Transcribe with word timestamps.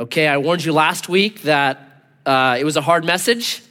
Okay, 0.00 0.26
I 0.26 0.38
warned 0.38 0.64
you 0.64 0.72
last 0.72 1.10
week 1.10 1.42
that 1.42 2.06
uh, 2.24 2.56
it 2.58 2.64
was 2.64 2.78
a 2.78 2.80
hard 2.80 3.04
message, 3.04 3.62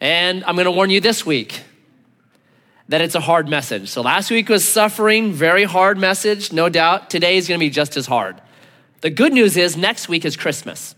and 0.00 0.42
I'm 0.44 0.54
going 0.54 0.64
to 0.64 0.70
warn 0.70 0.88
you 0.88 1.02
this 1.02 1.26
week 1.26 1.60
that 2.88 3.02
it's 3.02 3.14
a 3.14 3.20
hard 3.20 3.46
message. 3.46 3.90
So 3.90 4.00
last 4.00 4.30
week 4.30 4.48
was 4.48 4.66
suffering, 4.66 5.32
very 5.32 5.64
hard 5.64 5.98
message, 5.98 6.50
no 6.50 6.70
doubt. 6.70 7.10
Today 7.10 7.36
is 7.36 7.46
going 7.46 7.60
to 7.60 7.64
be 7.64 7.68
just 7.68 7.98
as 7.98 8.06
hard. 8.06 8.40
The 9.02 9.10
good 9.10 9.34
news 9.34 9.58
is 9.58 9.76
next 9.76 10.08
week 10.08 10.24
is 10.24 10.34
Christmas. 10.34 10.94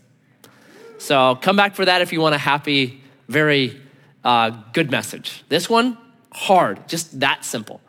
So 0.97 1.35
come 1.35 1.57
back 1.57 1.75
for 1.75 1.83
that 1.83 2.01
if 2.01 2.13
you 2.13 2.21
want 2.21 2.35
a 2.35 2.39
happy, 2.39 3.03
very 3.27 3.81
uh, 4.23 4.51
good 4.71 4.89
message. 4.89 5.43
This 5.49 5.69
one, 5.69 5.97
hard, 6.31 6.87
just 6.87 7.19
that 7.19 7.43
simple. 7.43 7.81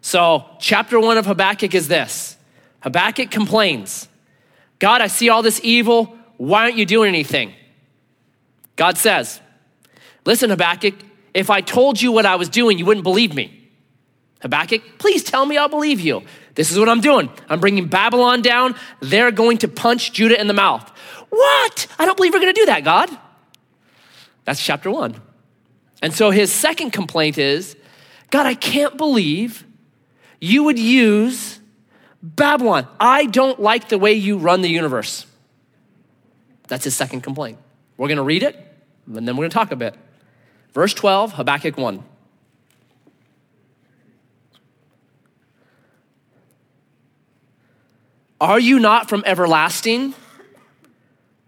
So, 0.00 0.46
chapter 0.58 0.98
one 0.98 1.16
of 1.16 1.26
Habakkuk 1.26 1.74
is 1.74 1.86
this 1.86 2.36
Habakkuk 2.80 3.30
complains 3.30 4.08
God, 4.80 5.00
I 5.00 5.06
see 5.06 5.28
all 5.28 5.42
this 5.42 5.60
evil. 5.62 6.16
Why 6.36 6.64
aren't 6.64 6.76
you 6.76 6.86
doing 6.86 7.08
anything? 7.08 7.54
God 8.74 8.98
says, 8.98 9.40
Listen, 10.24 10.50
Habakkuk, 10.50 10.94
if 11.32 11.50
I 11.50 11.60
told 11.60 12.00
you 12.00 12.12
what 12.12 12.26
I 12.26 12.36
was 12.36 12.48
doing, 12.48 12.78
you 12.78 12.84
wouldn't 12.84 13.04
believe 13.04 13.34
me. 13.34 13.68
Habakkuk, 14.42 14.82
please 14.98 15.22
tell 15.22 15.44
me 15.46 15.56
I'll 15.56 15.68
believe 15.68 16.00
you. 16.00 16.22
This 16.54 16.72
is 16.72 16.78
what 16.78 16.88
I'm 16.88 17.00
doing. 17.00 17.30
I'm 17.48 17.60
bringing 17.60 17.86
Babylon 17.88 18.42
down. 18.42 18.74
They're 19.00 19.30
going 19.30 19.58
to 19.58 19.68
punch 19.68 20.12
Judah 20.12 20.40
in 20.40 20.46
the 20.46 20.54
mouth. 20.54 20.88
What? 21.28 21.86
I 21.98 22.06
don't 22.06 22.16
believe 22.16 22.32
we're 22.32 22.40
going 22.40 22.54
to 22.54 22.60
do 22.60 22.66
that, 22.66 22.84
God. 22.84 23.10
That's 24.44 24.62
chapter 24.62 24.90
one. 24.90 25.14
And 26.02 26.12
so 26.12 26.30
his 26.30 26.50
second 26.50 26.90
complaint 26.90 27.38
is 27.38 27.76
God, 28.30 28.46
I 28.46 28.54
can't 28.54 28.96
believe 28.96 29.64
you 30.40 30.64
would 30.64 30.78
use 30.78 31.59
Babylon. 32.22 32.86
I 32.98 33.26
don't 33.26 33.60
like 33.60 33.88
the 33.88 33.98
way 33.98 34.12
you 34.12 34.38
run 34.38 34.62
the 34.62 34.68
universe. 34.68 35.26
That's 36.68 36.84
his 36.84 36.94
second 36.94 37.22
complaint. 37.22 37.58
We're 37.96 38.08
going 38.08 38.18
to 38.18 38.22
read 38.22 38.42
it, 38.42 38.56
and 39.06 39.26
then 39.26 39.36
we're 39.36 39.42
going 39.42 39.50
to 39.50 39.54
talk 39.54 39.72
a 39.72 39.76
bit. 39.76 39.94
Verse 40.72 40.94
12, 40.94 41.32
Habakkuk 41.32 41.76
1. 41.76 42.04
Are 48.40 48.60
you 48.60 48.78
not 48.78 49.08
from 49.08 49.22
everlasting? 49.26 50.14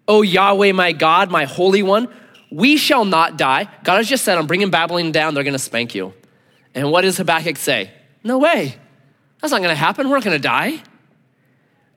O 0.06 0.23
Yahweh, 0.23 0.73
my 0.73 0.93
God, 0.93 1.31
my 1.31 1.45
Holy 1.45 1.83
One, 1.83 2.09
we 2.50 2.77
shall 2.77 3.05
not 3.05 3.39
die. 3.39 3.69
God 3.83 3.97
has 3.97 4.09
just 4.09 4.25
said, 4.25 4.37
I'm 4.37 4.47
bringing 4.47 4.70
Babylon 4.70 5.12
down, 5.12 5.34
they're 5.34 5.45
going 5.45 5.53
to 5.53 5.59
spank 5.59 5.95
you. 5.95 6.12
And 6.75 6.91
what 6.91 7.03
does 7.03 7.17
Habakkuk 7.17 7.56
say? 7.56 7.91
No 8.23 8.39
way. 8.39 8.77
That's 9.43 9.51
not 9.51 9.59
going 9.59 9.71
to 9.71 9.75
happen. 9.75 10.09
We're 10.09 10.17
not 10.17 10.25
going 10.25 10.37
to 10.37 10.43
die. 10.43 10.81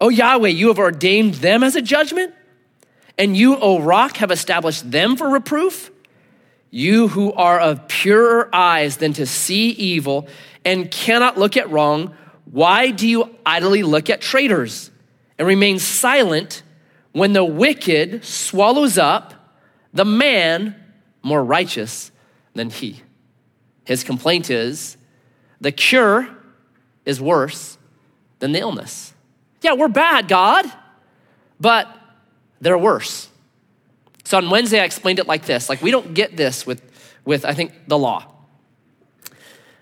Oh, 0.01 0.09
Yahweh, 0.09 0.49
you 0.49 0.67
have 0.69 0.79
ordained 0.79 1.35
them 1.35 1.63
as 1.63 1.75
a 1.75 1.81
judgment, 1.81 2.33
and 3.17 3.37
you, 3.37 3.55
O 3.55 3.79
rock, 3.79 4.17
have 4.17 4.31
established 4.31 4.91
them 4.91 5.15
for 5.15 5.29
reproof. 5.29 5.91
You 6.71 7.07
who 7.07 7.31
are 7.33 7.59
of 7.59 7.87
purer 7.87 8.49
eyes 8.51 8.97
than 8.97 9.13
to 9.13 9.25
see 9.25 9.69
evil 9.69 10.27
and 10.65 10.89
cannot 10.89 11.37
look 11.37 11.55
at 11.55 11.69
wrong, 11.69 12.15
why 12.51 12.89
do 12.91 13.07
you 13.07 13.33
idly 13.45 13.83
look 13.83 14.09
at 14.09 14.21
traitors 14.21 14.89
and 15.37 15.47
remain 15.47 15.77
silent 15.79 16.63
when 17.11 17.33
the 17.33 17.45
wicked 17.45 18.25
swallows 18.25 18.97
up 18.97 19.33
the 19.93 20.03
man 20.03 20.75
more 21.21 21.43
righteous 21.43 22.11
than 22.53 22.71
he? 22.71 23.01
His 23.85 24.03
complaint 24.03 24.49
is 24.49 24.97
the 25.61 25.71
cure 25.71 26.27
is 27.05 27.21
worse 27.21 27.77
than 28.39 28.51
the 28.51 28.59
illness. 28.59 29.13
Yeah, 29.61 29.73
we're 29.73 29.87
bad, 29.87 30.27
God, 30.27 30.65
but 31.59 31.87
they're 32.61 32.77
worse. 32.77 33.29
So 34.23 34.37
on 34.37 34.49
Wednesday, 34.49 34.79
I 34.79 34.83
explained 34.83 35.19
it 35.19 35.27
like 35.27 35.45
this 35.45 35.69
like, 35.69 35.81
we 35.81 35.91
don't 35.91 36.13
get 36.13 36.35
this 36.35 36.65
with, 36.65 36.81
with 37.23 37.45
I 37.45 37.53
think, 37.53 37.73
the 37.87 37.97
law. 37.97 38.25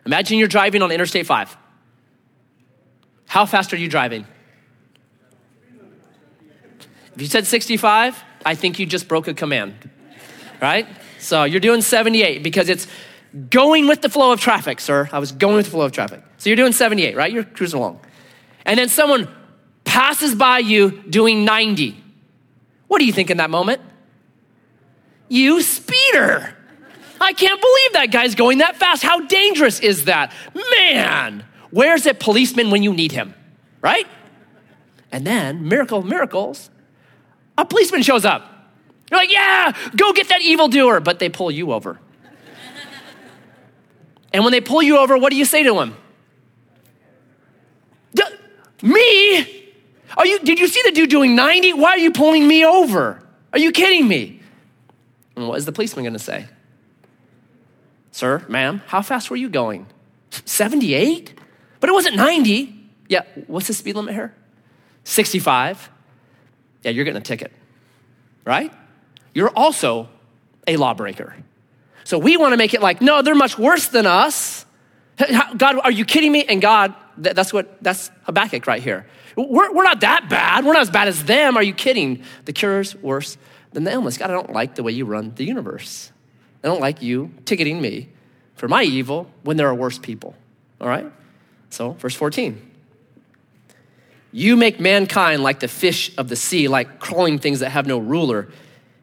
Imagine 0.05 0.37
you're 0.37 0.47
driving 0.47 0.81
on 0.81 0.91
Interstate 0.91 1.25
5. 1.25 1.57
How 3.25 3.45
fast 3.45 3.73
are 3.73 3.77
you 3.77 3.87
driving? 3.87 4.27
If 7.15 7.21
you 7.21 7.27
said 7.27 7.47
65, 7.47 8.21
I 8.45 8.55
think 8.55 8.79
you 8.79 8.85
just 8.85 9.07
broke 9.07 9.27
a 9.27 9.33
command, 9.33 9.89
right? 10.61 10.87
So 11.19 11.43
you're 11.43 11.59
doing 11.59 11.81
78 11.81 12.43
because 12.43 12.69
it's 12.69 12.87
going 13.49 13.87
with 13.87 14.01
the 14.01 14.09
flow 14.09 14.31
of 14.31 14.39
traffic, 14.39 14.79
sir. 14.79 15.09
I 15.11 15.19
was 15.19 15.31
going 15.31 15.55
with 15.55 15.65
the 15.65 15.71
flow 15.71 15.85
of 15.85 15.91
traffic. 15.91 16.21
So 16.37 16.49
you're 16.49 16.57
doing 16.57 16.73
78, 16.73 17.15
right? 17.15 17.31
You're 17.31 17.43
cruising 17.43 17.79
along. 17.79 17.99
And 18.65 18.77
then 18.77 18.89
someone 18.89 19.27
passes 19.83 20.35
by 20.35 20.59
you 20.59 20.91
doing 21.09 21.45
90. 21.45 22.01
What 22.87 22.99
do 22.99 23.05
you 23.05 23.13
think 23.13 23.29
in 23.29 23.37
that 23.37 23.49
moment? 23.49 23.81
You 25.29 25.61
speeder. 25.61 26.55
I 27.19 27.33
can't 27.33 27.59
believe 27.59 27.93
that 27.93 28.11
guy's 28.11 28.35
going 28.35 28.59
that 28.59 28.75
fast. 28.75 29.01
How 29.01 29.21
dangerous 29.21 29.79
is 29.79 30.05
that? 30.05 30.31
Man, 30.79 31.45
where's 31.71 32.05
a 32.05 32.13
policeman 32.13 32.69
when 32.69 32.83
you 32.83 32.93
need 32.93 33.11
him? 33.11 33.33
Right? 33.81 34.07
And 35.11 35.25
then, 35.25 35.67
miracle 35.67 36.03
miracles, 36.03 36.69
a 37.57 37.65
policeman 37.65 38.01
shows 38.03 38.25
up. 38.25 38.49
You're 39.09 39.19
like, 39.19 39.31
yeah, 39.31 39.71
go 39.95 40.11
get 40.11 40.29
that 40.29 40.41
evildoer. 40.41 40.99
But 40.99 41.19
they 41.19 41.29
pull 41.29 41.51
you 41.51 41.71
over. 41.71 41.99
And 44.33 44.43
when 44.43 44.51
they 44.51 44.61
pull 44.61 44.81
you 44.81 44.97
over, 44.97 45.17
what 45.17 45.29
do 45.29 45.37
you 45.37 45.45
say 45.45 45.63
to 45.63 45.79
him? 45.79 45.95
Me? 48.83 49.71
Are 50.17 50.27
you, 50.27 50.39
did 50.39 50.59
you 50.59 50.67
see 50.67 50.81
the 50.83 50.91
dude 50.91 51.09
doing 51.09 51.35
90? 51.35 51.73
Why 51.73 51.91
are 51.91 51.97
you 51.97 52.11
pulling 52.11 52.45
me 52.45 52.65
over? 52.65 53.23
Are 53.53 53.57
you 53.57 53.71
kidding 53.71 54.07
me? 54.07 54.41
And 55.37 55.47
what 55.47 55.57
is 55.57 55.65
the 55.65 55.71
policeman 55.71 56.03
going 56.03 56.13
to 56.13 56.19
say? 56.19 56.47
Sir, 58.11 58.43
ma'am, 58.49 58.81
how 58.87 59.01
fast 59.01 59.29
were 59.29 59.37
you 59.37 59.49
going? 59.49 59.87
78? 60.43 61.33
But 61.79 61.89
it 61.89 61.93
wasn't 61.93 62.17
90. 62.17 62.77
Yeah, 63.07 63.21
what's 63.47 63.67
the 63.67 63.73
speed 63.73 63.95
limit 63.95 64.13
here? 64.13 64.35
65. 65.05 65.89
Yeah, 66.83 66.91
you're 66.91 67.05
getting 67.05 67.21
a 67.21 67.23
ticket, 67.23 67.53
right? 68.43 68.71
You're 69.33 69.49
also 69.49 70.09
a 70.67 70.75
lawbreaker. 70.75 71.35
So 72.03 72.17
we 72.17 72.37
want 72.37 72.53
to 72.53 72.57
make 72.57 72.73
it 72.73 72.81
like, 72.81 73.01
no, 73.01 73.21
they're 73.21 73.35
much 73.35 73.57
worse 73.57 73.87
than 73.87 74.05
us. 74.05 74.65
God, 75.57 75.79
are 75.83 75.91
you 75.91 76.05
kidding 76.05 76.31
me? 76.31 76.43
And 76.45 76.61
God, 76.61 76.93
that's 77.17 77.53
what, 77.53 77.81
that's 77.81 78.11
Habakkuk 78.23 78.67
right 78.67 78.81
here. 78.81 79.05
We're, 79.35 79.73
we're 79.73 79.83
not 79.83 80.01
that 80.01 80.29
bad. 80.29 80.65
We're 80.65 80.73
not 80.73 80.81
as 80.81 80.91
bad 80.91 81.07
as 81.07 81.23
them. 81.23 81.57
Are 81.57 81.63
you 81.63 81.73
kidding? 81.73 82.23
The 82.45 82.53
cure's 82.53 82.95
worse 82.95 83.37
than 83.71 83.83
the 83.83 83.91
illness. 83.91 84.17
God, 84.17 84.29
I 84.29 84.33
don't 84.33 84.51
like 84.51 84.75
the 84.75 84.83
way 84.83 84.91
you 84.91 85.05
run 85.05 85.33
the 85.35 85.45
universe. 85.45 86.11
I 86.63 86.67
don't 86.67 86.81
like 86.81 87.01
you 87.01 87.31
ticketing 87.45 87.81
me 87.81 88.09
for 88.55 88.67
my 88.67 88.83
evil 88.83 89.29
when 89.43 89.57
there 89.57 89.67
are 89.67 89.75
worse 89.75 89.97
people. 89.97 90.35
All 90.79 90.87
right? 90.87 91.11
So, 91.69 91.91
verse 91.93 92.15
14. 92.15 92.71
You 94.31 94.55
make 94.55 94.79
mankind 94.79 95.43
like 95.43 95.59
the 95.59 95.67
fish 95.67 96.11
of 96.17 96.29
the 96.29 96.35
sea, 96.35 96.67
like 96.67 96.99
crawling 96.99 97.39
things 97.39 97.59
that 97.59 97.69
have 97.69 97.85
no 97.85 97.97
ruler. 97.97 98.49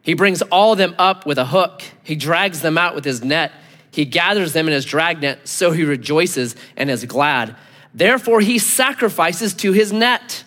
He 0.01 0.13
brings 0.13 0.41
all 0.43 0.71
of 0.71 0.77
them 0.77 0.95
up 0.97 1.25
with 1.25 1.37
a 1.37 1.45
hook. 1.45 1.83
He 2.03 2.15
drags 2.15 2.61
them 2.61 2.77
out 2.77 2.95
with 2.95 3.05
his 3.05 3.23
net. 3.23 3.51
He 3.91 4.05
gathers 4.05 4.53
them 4.53 4.67
in 4.67 4.73
his 4.73 4.85
dragnet, 4.85 5.47
so 5.47 5.71
he 5.71 5.83
rejoices 5.83 6.55
and 6.77 6.89
is 6.89 7.05
glad. 7.05 7.55
Therefore, 7.93 8.39
he 8.39 8.57
sacrifices 8.57 9.53
to 9.55 9.73
his 9.73 9.91
net 9.91 10.43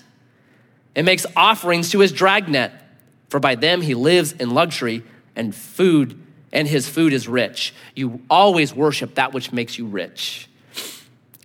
and 0.97 1.04
makes 1.04 1.26
offerings 1.37 1.91
to 1.91 2.00
his 2.00 2.10
dragnet 2.10 2.72
for 3.34 3.41
by 3.41 3.56
them 3.56 3.81
he 3.81 3.94
lives 3.94 4.31
in 4.31 4.54
luxury 4.54 5.03
and 5.34 5.53
food, 5.53 6.16
and 6.53 6.69
his 6.69 6.88
food 6.88 7.12
is 7.12 7.26
rich. 7.26 7.75
You 7.97 8.20
always 8.31 8.72
worship 8.72 9.16
that 9.16 9.32
which 9.32 9.53
makes 9.53 9.76
you 9.76 9.87
rich. 9.87 10.48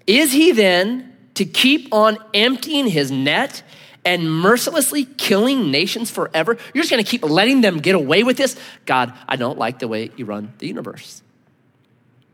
Is 0.06 0.31
he 0.31 0.52
then 0.52 1.18
to 1.34 1.46
keep 1.46 1.92
on 1.92 2.19
emptying 2.31 2.86
his 2.86 3.09
net 3.09 3.64
and 4.09 4.30
mercilessly 4.30 5.06
killing 5.06 5.70
nations 5.70 6.09
forever? 6.09 6.58
You're 6.74 6.81
just 6.81 6.90
gonna 6.90 7.04
keep 7.04 7.24
letting 7.24 7.62
them 7.62 7.78
get 7.78 7.94
away 7.94 8.24
with 8.24 8.38
this? 8.38 8.56
God, 8.88 9.13
I 9.28 9.36
don't 9.36 9.60
like 9.60 9.78
the 9.78 9.88
way 9.88 10.10
you 10.18 10.25
run 10.25 10.51
the 10.57 10.68
universe. 10.68 11.22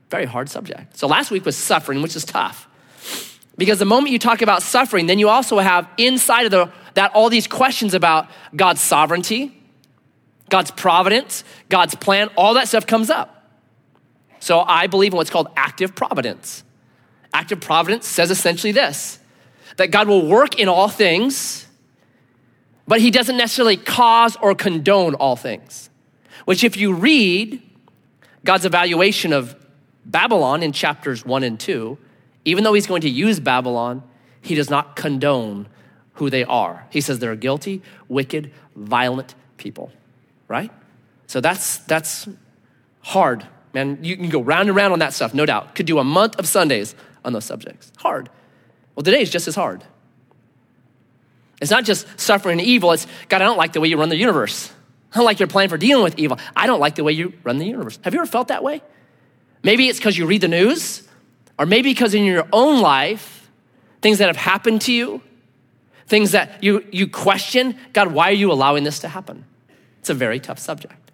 Very 0.10 0.26
hard 0.26 0.50
subject. 0.50 0.98
So 0.98 1.08
last 1.08 1.32
week 1.32 1.44
was 1.46 1.58
suffering, 1.58 2.02
which 2.02 2.16
is 2.16 2.24
tough. 2.24 2.70
Because 3.58 3.80
the 3.80 3.86
moment 3.86 4.12
you 4.12 4.20
talk 4.20 4.42
about 4.42 4.64
suffering, 4.64 5.08
then 5.08 5.20
you 5.20 5.28
also 5.28 5.60
have 5.60 5.90
inside 5.98 6.46
of 6.46 6.52
the 6.52 6.72
that 6.94 7.14
all 7.14 7.30
these 7.30 7.46
questions 7.46 7.94
about 7.94 8.30
God's 8.56 8.80
sovereignty, 8.80 9.62
God's 10.50 10.72
providence, 10.72 11.44
God's 11.68 11.94
plan, 11.96 12.30
all 12.38 12.54
that 12.54 12.70
stuff 12.70 12.88
comes 12.88 13.10
up. 13.10 13.52
So 14.40 14.62
I 14.62 14.88
believe 14.88 15.12
in 15.12 15.18
what's 15.18 15.30
called 15.30 15.50
active 15.58 15.94
providence. 15.94 16.64
Active 17.34 17.60
providence 17.60 18.08
says 18.08 18.32
essentially 18.32 18.72
this 18.72 19.20
that 19.78 19.92
God 19.92 20.08
will 20.08 20.26
work 20.26 20.58
in 20.58 20.70
all 20.70 20.88
things, 20.88 21.65
but 22.88 23.02
he 23.02 23.12
doesn't 23.12 23.38
necessarily 23.38 23.78
cause 23.78 24.36
or 24.42 24.56
condone 24.56 25.16
all 25.16 25.36
things. 25.36 25.90
Which, 26.46 26.64
if 26.64 26.78
you 26.78 26.94
read 26.94 27.62
God's 28.44 28.66
evaluation 28.66 29.34
of 29.34 29.56
Babylon 30.06 30.62
in 30.62 30.72
chapters 30.72 31.26
one 31.26 31.44
and 31.44 31.60
two, 31.60 31.98
even 32.44 32.64
though 32.64 32.74
he's 32.74 32.88
going 32.88 33.02
to 33.02 33.10
use 33.10 33.40
Babylon, 33.40 34.04
he 34.42 34.54
does 34.54 34.70
not 34.70 34.96
condone 34.96 35.68
who 36.14 36.30
they 36.30 36.44
are. 36.44 36.86
He 36.92 37.02
says 37.02 37.20
they're 37.20 37.36
guilty, 37.36 37.82
wicked, 38.08 38.52
violent 38.76 39.34
people, 39.58 39.92
right? 40.48 40.72
So 41.28 41.42
that's 41.42 41.80
that's 41.80 42.28
hard, 43.02 43.46
man. 43.74 43.98
You 44.04 44.16
can 44.16 44.30
go 44.30 44.42
round 44.42 44.70
and 44.70 44.76
round 44.76 44.94
on 44.94 45.00
that 45.00 45.14
stuff, 45.14 45.34
no 45.34 45.46
doubt. 45.46 45.74
Could 45.74 45.88
do 45.88 45.98
a 45.98 46.04
month 46.04 46.38
of 46.38 46.48
Sundays 46.48 46.94
on 47.24 47.34
those 47.34 47.46
subjects. 47.46 47.92
Hard. 47.98 48.30
Well, 48.96 49.04
today 49.04 49.22
is 49.22 49.32
just 49.32 49.48
as 49.48 49.56
hard. 49.56 49.84
It's 51.62 51.72
not 51.72 51.86
just 51.86 52.20
suffering 52.20 52.60
evil, 52.60 52.92
it's 52.92 53.08
God, 53.30 53.42
I 53.42 53.46
don't 53.46 53.58
like 53.58 53.74
the 53.74 53.82
way 53.82 53.88
you 53.88 53.98
run 53.98 54.10
the 54.10 54.18
universe. 54.18 54.72
I 55.14 55.18
don't 55.20 55.26
like 55.26 55.40
your 55.40 55.48
plan 55.48 55.70
for 55.70 55.78
dealing 55.78 56.04
with 56.04 56.20
evil. 56.20 56.38
I 56.56 56.68
don't 56.68 56.82
like 56.82 56.96
the 56.96 57.04
way 57.04 57.14
you 57.14 57.34
run 57.44 57.58
the 57.58 57.66
universe. 57.66 57.98
Have 58.04 58.14
you 58.14 58.20
ever 58.20 58.30
felt 58.30 58.50
that 58.50 58.64
way? 58.64 58.82
Maybe 59.64 59.88
it's 59.88 59.98
because 59.98 60.18
you 60.18 60.26
read 60.26 60.42
the 60.42 60.50
news, 60.50 61.08
or 61.58 61.66
maybe 61.66 61.92
because 61.92 62.14
in 62.14 62.26
your 62.26 62.48
own 62.52 62.82
life, 62.82 63.50
things 64.02 64.18
that 64.18 64.28
have 64.28 64.36
happened 64.36 64.82
to 64.82 64.94
you, 64.94 65.22
things 66.08 66.32
that 66.32 66.64
you, 66.64 66.86
you 66.92 67.08
question 67.08 67.78
God, 67.94 68.12
why 68.12 68.30
are 68.30 68.34
you 68.34 68.52
allowing 68.52 68.84
this 68.84 69.00
to 69.00 69.08
happen? 69.08 69.46
It's 70.00 70.10
a 70.10 70.14
very 70.14 70.40
tough 70.40 70.60
subject. 70.60 71.12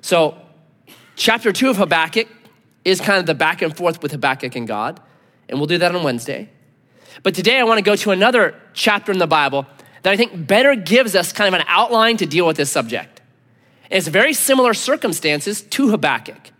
So, 0.00 0.36
chapter 1.14 1.52
two 1.52 1.68
of 1.68 1.76
Habakkuk 1.76 2.26
is 2.84 3.00
kind 3.00 3.18
of 3.18 3.26
the 3.26 3.34
back 3.34 3.62
and 3.62 3.76
forth 3.76 4.02
with 4.02 4.12
Habakkuk 4.12 4.56
and 4.56 4.66
God, 4.66 4.98
and 5.48 5.58
we'll 5.58 5.68
do 5.68 5.78
that 5.78 5.94
on 5.94 6.02
Wednesday. 6.02 6.48
But 7.22 7.34
today 7.34 7.58
I 7.58 7.64
want 7.64 7.78
to 7.78 7.82
go 7.82 7.94
to 7.96 8.10
another 8.10 8.59
chapter 8.80 9.12
in 9.12 9.18
the 9.18 9.26
Bible 9.26 9.66
that 10.02 10.10
I 10.10 10.16
think 10.16 10.46
better 10.46 10.74
gives 10.74 11.14
us 11.14 11.32
kind 11.32 11.54
of 11.54 11.60
an 11.60 11.66
outline 11.68 12.16
to 12.16 12.26
deal 12.26 12.46
with 12.46 12.56
this 12.56 12.70
subject. 12.70 13.20
It's 13.90 14.08
very 14.08 14.32
similar 14.32 14.72
circumstances 14.72 15.60
to 15.62 15.90
Habakkuk. 15.90 16.50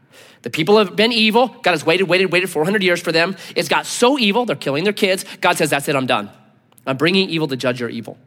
The 0.42 0.50
people 0.50 0.78
have 0.78 0.96
been 0.96 1.12
evil. 1.12 1.48
God 1.48 1.70
has 1.70 1.84
waited, 1.84 2.04
waited, 2.04 2.30
waited 2.32 2.50
400 2.50 2.82
years 2.82 3.00
for 3.00 3.12
them. 3.12 3.36
It's 3.56 3.68
got 3.68 3.86
so 3.86 4.18
evil, 4.18 4.44
they're 4.44 4.56
killing 4.56 4.84
their 4.84 4.92
kids. 4.92 5.24
God 5.40 5.56
says, 5.56 5.70
That's 5.70 5.88
it, 5.88 5.96
I'm 5.96 6.06
done. 6.06 6.30
I'm 6.86 6.96
bringing 6.96 7.28
evil 7.28 7.48
to 7.48 7.56
judge 7.56 7.80
your 7.80 7.88
evil. 7.88 8.18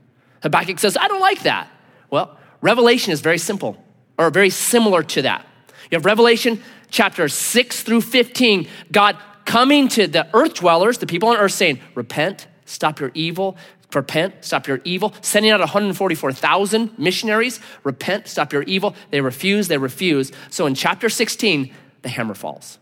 Habakkuk 0.42 0.80
says, 0.80 0.98
I 0.98 1.08
don't 1.08 1.22
like 1.22 1.44
that. 1.44 1.70
Well, 2.10 2.38
Revelation 2.62 3.14
is 3.14 3.22
very 3.22 3.38
simple, 3.38 3.78
or 4.18 4.30
very 4.30 4.50
similar 4.50 5.04
to 5.04 5.22
that. 5.24 5.46
You 5.92 5.98
have 5.98 6.06
Revelation 6.06 6.62
chapter 6.90 7.28
6 7.28 7.84
through 7.84 8.02
15, 8.02 8.68
God 8.92 9.18
coming 9.46 9.88
to 9.90 10.08
the 10.08 10.28
earth 10.34 10.56
dwellers, 10.56 10.98
the 11.00 11.08
people 11.08 11.30
on 11.30 11.38
earth, 11.38 11.52
saying, 11.52 11.80
Repent, 11.96 12.48
stop 12.66 13.00
your 13.00 13.12
evil, 13.14 13.58
repent, 13.96 14.36
stop 14.42 14.68
your 14.68 14.82
evil, 14.84 15.14
sending 15.22 15.52
out 15.52 15.60
144,000 15.60 16.98
missionaries, 16.98 17.60
repent, 17.84 18.28
stop 18.28 18.54
your 18.54 18.64
evil. 18.64 18.96
They 19.12 19.22
refuse, 19.22 19.68
they 19.68 19.78
refuse. 19.78 20.32
So 20.50 20.66
in 20.66 20.76
chapter 20.76 21.10
16, 21.10 21.74
the 22.02 22.10
hammer 22.10 22.34
falls. 22.34 22.80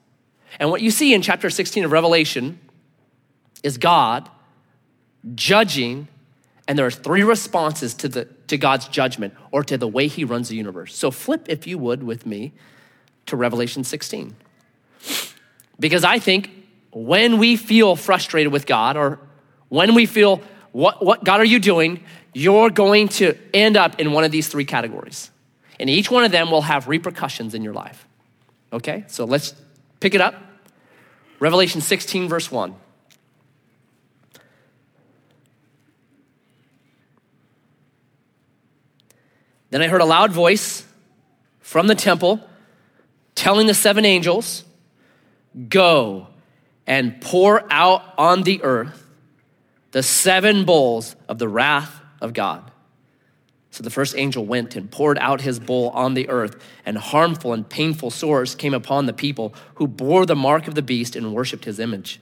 And 0.60 0.70
what 0.70 0.82
you 0.82 0.92
see 0.92 1.14
in 1.14 1.22
chapter 1.22 1.50
16 1.50 1.86
of 1.86 1.92
Revelation 1.92 2.60
is 3.64 3.78
God 3.78 4.30
judging, 5.36 6.08
and 6.68 6.78
there 6.78 6.86
are 6.86 6.92
three 6.92 7.24
responses 7.24 7.94
to, 7.96 8.08
the, 8.08 8.26
to 8.48 8.58
God's 8.58 8.88
judgment 8.88 9.34
or 9.52 9.64
to 9.64 9.78
the 9.78 9.88
way 9.88 10.08
he 10.08 10.24
runs 10.24 10.50
the 10.50 10.56
universe. 10.56 10.96
So 10.96 11.12
flip, 11.12 11.46
if 11.48 11.68
you 11.68 11.78
would, 11.78 12.04
with 12.04 12.26
me 12.26 12.54
to 13.28 13.36
Revelation 13.36 13.84
16. 13.84 14.36
Because 15.80 16.04
I 16.04 16.20
think 16.20 16.50
when 16.92 17.38
we 17.38 17.56
feel 17.56 17.96
frustrated 17.96 18.52
with 18.52 18.66
God 18.66 18.98
or 18.98 19.20
when 19.70 19.96
we 19.96 20.06
feel, 20.06 20.42
what, 20.72 21.04
what 21.04 21.24
God 21.24 21.40
are 21.40 21.46
you 21.46 21.60
doing? 21.60 22.04
You're 22.34 22.70
going 22.70 23.10
to 23.10 23.38
end 23.54 23.78
up 23.78 24.00
in 24.00 24.12
one 24.12 24.24
of 24.24 24.32
these 24.32 24.48
three 24.48 24.66
categories. 24.66 25.30
And 25.80 25.90
each 25.90 26.10
one 26.10 26.24
of 26.24 26.32
them 26.32 26.52
will 26.52 26.62
have 26.62 26.88
repercussions 26.88 27.54
in 27.54 27.64
your 27.64 27.74
life. 27.74 28.08
Okay, 28.72 29.04
so 29.08 29.26
let's 29.26 29.54
pick 30.00 30.16
it 30.16 30.22
up. 30.22 30.36
Revelation 31.40 31.82
16, 31.82 32.30
verse 32.30 32.52
1. 32.52 32.76
Then 39.72 39.82
I 39.82 39.88
heard 39.88 40.02
a 40.02 40.06
loud 40.06 40.32
voice 40.32 40.86
from 41.60 41.88
the 41.88 41.96
temple 41.96 42.42
telling 43.36 43.68
the 43.68 43.74
seven 43.74 44.06
angels, 44.06 44.64
Go 45.68 46.28
and 46.86 47.20
pour 47.20 47.64
out 47.72 48.04
on 48.18 48.44
the 48.44 48.62
earth 48.64 49.01
the 49.92 50.04
seven 50.04 50.66
bowls 50.66 51.16
of 51.28 51.38
the 51.38 51.48
wrath 51.48 52.02
of 52.22 52.34
God. 52.34 52.72
So 53.72 53.84
the 53.84 53.90
first 53.90 54.16
angel 54.18 54.46
went 54.46 54.76
and 54.76 54.92
poured 54.92 55.18
out 55.18 55.42
his 55.42 55.60
bowl 55.60 55.90
on 55.90 56.14
the 56.14 56.28
earth, 56.28 56.62
and 56.86 56.98
harmful 56.98 57.54
and 57.54 57.68
painful 57.68 58.12
sores 58.12 58.54
came 58.54 58.74
upon 58.74 59.06
the 59.06 59.14
people 59.14 59.54
who 59.76 59.88
bore 59.88 60.26
the 60.26 60.36
mark 60.36 60.68
of 60.68 60.76
the 60.76 60.82
beast 60.82 61.16
and 61.16 61.34
worshiped 61.34 61.64
his 61.64 61.80
image. 61.80 62.20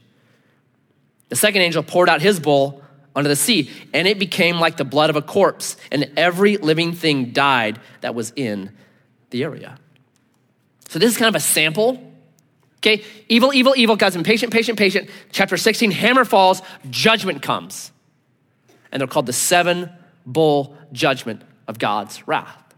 The 1.29 1.35
second 1.35 1.61
angel 1.61 1.81
poured 1.81 2.07
out 2.07 2.21
his 2.21 2.39
bowl 2.39 2.83
onto 3.15 3.27
the 3.27 3.35
sea, 3.35 3.71
and 3.93 4.07
it 4.07 4.19
became 4.19 4.59
like 4.59 4.77
the 4.77 4.85
blood 4.85 5.09
of 5.09 5.15
a 5.15 5.21
corpse, 5.23 5.75
and 5.91 6.11
every 6.15 6.57
living 6.57 6.93
thing 6.93 7.31
died 7.31 7.79
that 8.01 8.13
was 8.13 8.31
in 8.35 8.71
the 9.31 9.43
area. 9.43 9.79
So, 10.87 10.99
this 10.99 11.11
is 11.11 11.17
kind 11.17 11.29
of 11.29 11.35
a 11.35 11.43
sample. 11.43 12.08
Okay, 12.79 13.03
evil, 13.27 13.53
evil, 13.53 13.73
evil, 13.75 13.97
God's 13.97 14.15
impatient, 14.15 14.53
patient, 14.53 14.79
patient. 14.79 15.09
Chapter 15.31 15.57
16, 15.57 15.91
hammer 15.91 16.23
falls, 16.23 16.61
judgment 16.89 17.41
comes. 17.41 17.91
And 18.91 19.01
they're 19.01 19.07
called 19.07 19.25
the 19.25 19.33
seven 19.33 19.91
bowl 20.25 20.77
judgment 20.93 21.41
of 21.67 21.77
God's 21.77 22.25
wrath. 22.27 22.73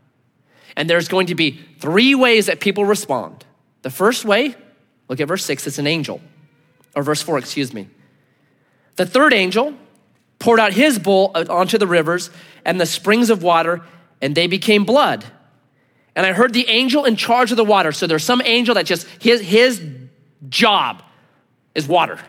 And 0.75 0.89
there's 0.89 1.07
going 1.07 1.27
to 1.27 1.35
be 1.35 1.59
three 1.79 2.15
ways 2.15 2.47
that 2.47 2.59
people 2.59 2.83
respond. 2.83 3.45
The 3.83 3.91
first 3.91 4.25
way, 4.25 4.55
look 5.07 5.19
at 5.19 5.27
verse 5.27 5.45
6, 5.45 5.67
it's 5.67 5.77
an 5.77 5.87
angel, 5.87 6.19
or 6.95 7.03
verse 7.03 7.21
4, 7.21 7.37
excuse 7.37 7.73
me. 7.73 7.87
The 8.95 9.05
third 9.05 9.33
angel 9.33 9.75
poured 10.39 10.59
out 10.59 10.73
his 10.73 10.97
bowl 10.97 11.31
onto 11.35 11.77
the 11.77 11.87
rivers 11.87 12.31
and 12.65 12.81
the 12.81 12.85
springs 12.85 13.29
of 13.29 13.43
water, 13.43 13.81
and 14.21 14.33
they 14.33 14.47
became 14.47 14.83
blood. 14.83 15.25
And 16.15 16.25
I 16.25 16.33
heard 16.33 16.53
the 16.53 16.67
angel 16.67 17.05
in 17.05 17.15
charge 17.15 17.51
of 17.51 17.57
the 17.57 17.63
water. 17.63 17.91
So 17.91 18.07
there's 18.07 18.23
some 18.23 18.41
angel 18.43 18.75
that 18.75 18.85
just, 18.85 19.07
his, 19.21 19.41
his 19.41 19.81
job 20.49 21.03
is 21.73 21.87
water. 21.87 22.19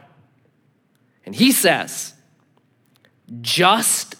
And 1.24 1.34
he 1.34 1.52
says, 1.52 2.14
Just 3.40 4.14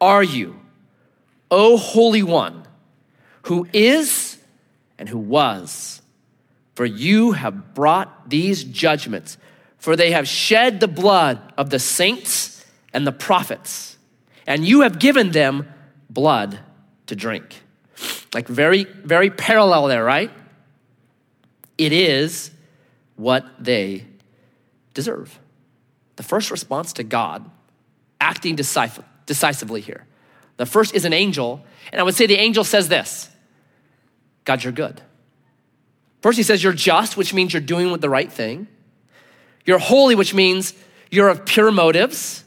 are 0.00 0.22
you, 0.22 0.60
O 1.50 1.76
Holy 1.76 2.22
One, 2.22 2.66
who 3.42 3.66
is 3.72 4.38
and 4.98 5.08
who 5.08 5.18
was, 5.18 6.02
for 6.74 6.84
you 6.84 7.32
have 7.32 7.74
brought 7.74 8.30
these 8.30 8.64
judgments, 8.64 9.36
for 9.78 9.96
they 9.96 10.12
have 10.12 10.26
shed 10.26 10.80
the 10.80 10.88
blood 10.88 11.52
of 11.56 11.70
the 11.70 11.78
saints 11.78 12.64
and 12.92 13.06
the 13.06 13.12
prophets, 13.12 13.96
and 14.46 14.64
you 14.64 14.80
have 14.82 14.98
given 14.98 15.30
them 15.30 15.68
blood 16.08 16.58
to 17.06 17.16
drink. 17.16 17.63
Like, 18.32 18.48
very, 18.48 18.84
very 18.84 19.30
parallel 19.30 19.86
there, 19.86 20.04
right? 20.04 20.30
It 21.78 21.92
is 21.92 22.50
what 23.16 23.44
they 23.58 24.06
deserve. 24.92 25.38
The 26.16 26.22
first 26.22 26.50
response 26.50 26.92
to 26.94 27.04
God, 27.04 27.48
acting 28.20 28.56
decisively 28.56 29.80
here. 29.80 30.06
The 30.56 30.66
first 30.66 30.94
is 30.94 31.04
an 31.04 31.12
angel, 31.12 31.64
and 31.90 32.00
I 32.00 32.04
would 32.04 32.14
say 32.14 32.26
the 32.26 32.36
angel 32.36 32.64
says 32.64 32.88
this 32.88 33.28
God, 34.44 34.62
you're 34.62 34.72
good. 34.72 35.00
First, 36.22 36.38
he 36.38 36.42
says 36.42 36.62
you're 36.62 36.72
just, 36.72 37.16
which 37.16 37.34
means 37.34 37.52
you're 37.52 37.60
doing 37.60 37.94
the 37.98 38.08
right 38.08 38.32
thing. 38.32 38.66
You're 39.66 39.78
holy, 39.78 40.14
which 40.14 40.32
means 40.34 40.72
you're 41.10 41.28
of 41.28 41.44
pure 41.44 41.70
motives 41.70 42.44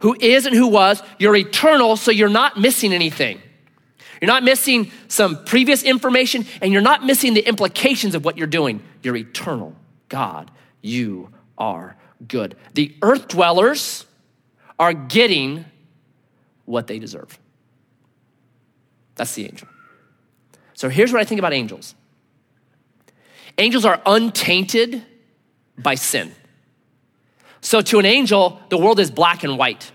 who 0.00 0.16
is 0.20 0.46
and 0.46 0.54
who 0.54 0.66
was. 0.66 1.02
You're 1.18 1.36
eternal, 1.36 1.96
so 1.96 2.10
you're 2.10 2.28
not 2.28 2.58
missing 2.58 2.92
anything. 2.92 3.40
You're 4.20 4.28
not 4.28 4.42
missing 4.44 4.90
some 5.08 5.44
previous 5.44 5.82
information, 5.82 6.46
and 6.60 6.72
you're 6.72 6.82
not 6.82 7.04
missing 7.04 7.34
the 7.34 7.46
implications 7.46 8.14
of 8.14 8.24
what 8.24 8.36
you're 8.36 8.46
doing. 8.46 8.82
You're 9.02 9.16
eternal. 9.16 9.74
God, 10.08 10.50
you 10.82 11.30
are 11.56 11.96
good. 12.26 12.56
The 12.74 12.94
earth 13.02 13.28
dwellers 13.28 14.04
are 14.78 14.92
getting 14.92 15.64
what 16.66 16.86
they 16.86 16.98
deserve. 16.98 17.38
That's 19.16 19.34
the 19.34 19.44
angel. 19.44 19.68
So 20.74 20.88
here's 20.88 21.12
what 21.12 21.20
I 21.20 21.24
think 21.24 21.38
about 21.38 21.52
angels 21.52 21.94
angels 23.58 23.84
are 23.84 24.00
untainted 24.06 25.04
by 25.76 25.94
sin. 25.94 26.34
So 27.60 27.82
to 27.82 27.98
an 27.98 28.06
angel, 28.06 28.60
the 28.70 28.78
world 28.78 29.00
is 29.00 29.10
black 29.10 29.44
and 29.44 29.58
white. 29.58 29.92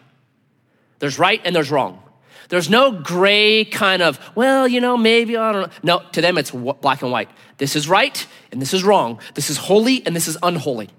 There's 0.99 1.17
right 1.17 1.41
and 1.43 1.55
there's 1.55 1.71
wrong. 1.71 2.01
There's 2.49 2.69
no 2.69 2.91
gray 2.91 3.65
kind 3.65 4.01
of, 4.01 4.19
well, 4.35 4.67
you 4.67 4.79
know, 4.79 4.97
maybe, 4.97 5.35
I 5.37 5.51
don't 5.51 5.61
know. 5.63 5.73
No, 5.83 6.03
to 6.11 6.21
them 6.21 6.37
it's 6.37 6.51
black 6.51 7.01
and 7.01 7.11
white. 7.11 7.29
This 7.57 7.75
is 7.75 7.87
right 7.87 8.25
and 8.51 8.61
this 8.61 8.73
is 8.73 8.83
wrong. 8.83 9.19
This 9.33 9.49
is 9.49 9.57
holy 9.57 10.05
and 10.05 10.15
this 10.15 10.27
is 10.27 10.37
unholy. 10.43 10.89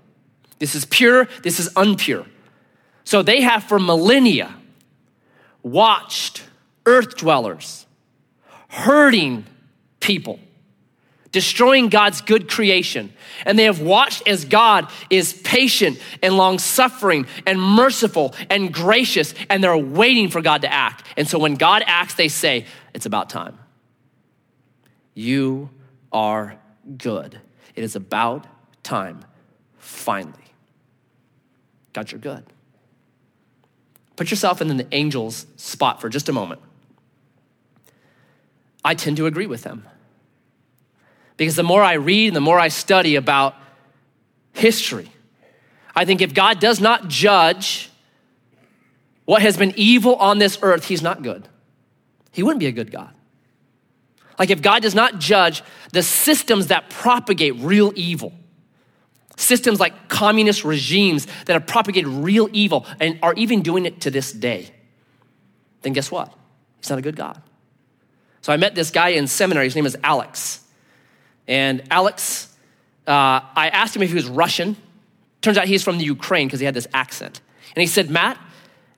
This 0.59 0.75
is 0.75 0.85
pure, 0.85 1.29
this 1.43 1.61
is 1.61 1.69
unpure. 1.75 2.27
So 3.05 3.23
they 3.23 3.43
have 3.43 3.65
for 3.65 3.79
millennia 3.79 4.55
watched 5.63 6.43
earth 6.87 7.17
dwellers 7.17 7.87
hurting 8.69 9.47
people, 10.01 10.39
destroying 11.37 11.91
God's 11.91 12.23
good 12.23 12.49
creation. 12.49 13.13
And 13.45 13.59
they 13.59 13.65
have 13.65 13.83
watched 13.83 14.27
as 14.27 14.47
God 14.47 14.91
is 15.11 15.35
patient 15.35 16.01
and 16.23 16.35
long 16.35 16.59
suffering 16.59 17.27
and 17.47 17.61
merciful 17.61 18.35
and 18.49 18.73
gracious, 18.73 19.35
and 19.51 19.63
they're 19.63 19.77
waiting 19.77 20.31
for 20.31 20.41
God 20.41 20.63
to 20.63 20.73
act. 20.73 21.05
And 21.15 21.29
so 21.29 21.39
when 21.39 21.57
God 21.57 21.85
acts, 21.87 22.15
they 22.15 22.29
say, 22.29 22.65
It's 22.95 23.05
about 23.05 23.29
time. 23.29 23.59
You 25.13 25.69
are 26.11 26.57
good. 26.97 27.39
It 27.75 27.85
is 27.85 27.97
about 27.97 28.47
time, 28.83 29.23
finally. 29.77 30.33
God, 31.93 32.11
you're 32.13 32.19
good. 32.19 32.45
Put 34.17 34.31
yourself 34.31 34.63
in 34.63 34.75
the 34.75 34.89
angel's 34.91 35.45
spot 35.57 36.01
for 36.01 36.09
just 36.09 36.31
a 36.31 36.33
moment. 36.33 36.63
I 38.83 38.95
tend 38.95 39.19
to 39.19 39.27
agree 39.27 39.47
with 39.47 39.65
them. 39.65 39.87
Because 41.37 41.57
the 41.57 41.63
more 41.63 41.83
I 41.83 41.95
read 41.95 42.29
and 42.29 42.37
the 42.37 42.41
more 42.41 42.59
I 42.59 42.69
study 42.69 43.17
about 43.17 43.55
history, 44.53 45.11
I 45.95 46.05
think 46.05 46.21
if 46.21 46.35
God 46.35 46.61
does 46.61 46.81
not 46.81 47.09
judge 47.09 47.91
what 49.25 49.43
has 49.43 49.57
been 49.57 49.75
evil 49.77 50.15
on 50.17 50.39
this 50.39 50.59
earth, 50.63 50.87
he's 50.87 51.03
not 51.03 51.23
good. 51.23 51.49
He 52.33 52.43
wouldn't 52.43 52.61
be 52.61 52.67
a 52.67 52.73
good 52.73 52.91
God. 52.91 53.11
Like 54.39 54.51
if 54.51 54.63
God 54.63 54.83
does 54.83 54.95
not 54.95 55.19
judge 55.19 55.63
the 55.93 56.03
systems 56.03 56.69
that 56.69 56.91
propagate 56.91 57.57
real 57.57 57.93
evil, 57.97 58.33
systems 59.37 59.81
like 59.81 60.09
communist 60.09 60.65
regimes 60.65 61.27
that 61.47 61.55
have 61.55 61.67
propagated 61.67 62.09
real 62.09 62.49
evil 62.53 62.87
and 63.01 63.19
are 63.23 63.35
even 63.35 63.63
doing 63.63 63.87
it 63.87 64.03
to 64.03 64.11
this 64.11 64.33
day, 64.33 64.71
then 65.83 65.93
guess 65.93 66.11
what? 66.11 66.33
He's 66.79 66.91
not 66.91 66.99
a 66.99 67.03
good 67.03 67.17
God. 67.17 67.41
So 68.43 68.53
I 68.53 68.57
met 68.57 68.75
this 68.75 68.91
guy 68.91 69.09
in 69.09 69.27
seminary. 69.27 69.67
His 69.67 69.75
name 69.75 69.87
is 69.87 69.97
Alex. 70.05 70.61
And 71.49 71.83
Alex, 71.91 72.49
uh, 73.07 73.41
I 73.55 73.71
asked 73.73 73.95
him 73.95 74.03
if 74.03 74.11
he 74.11 74.15
was 74.15 74.27
Russian. 74.27 74.77
Turns 75.43 75.59
out 75.59 75.67
he's 75.67 75.83
from 75.83 75.99
the 75.99 76.05
Ukraine 76.05 76.49
because 76.49 76.61
he 76.61 76.67
had 76.67 76.75
this 76.75 76.89
accent. 76.93 77.41
And 77.75 77.81
he 77.81 77.87
said, 77.87 78.11
Matt, 78.11 78.39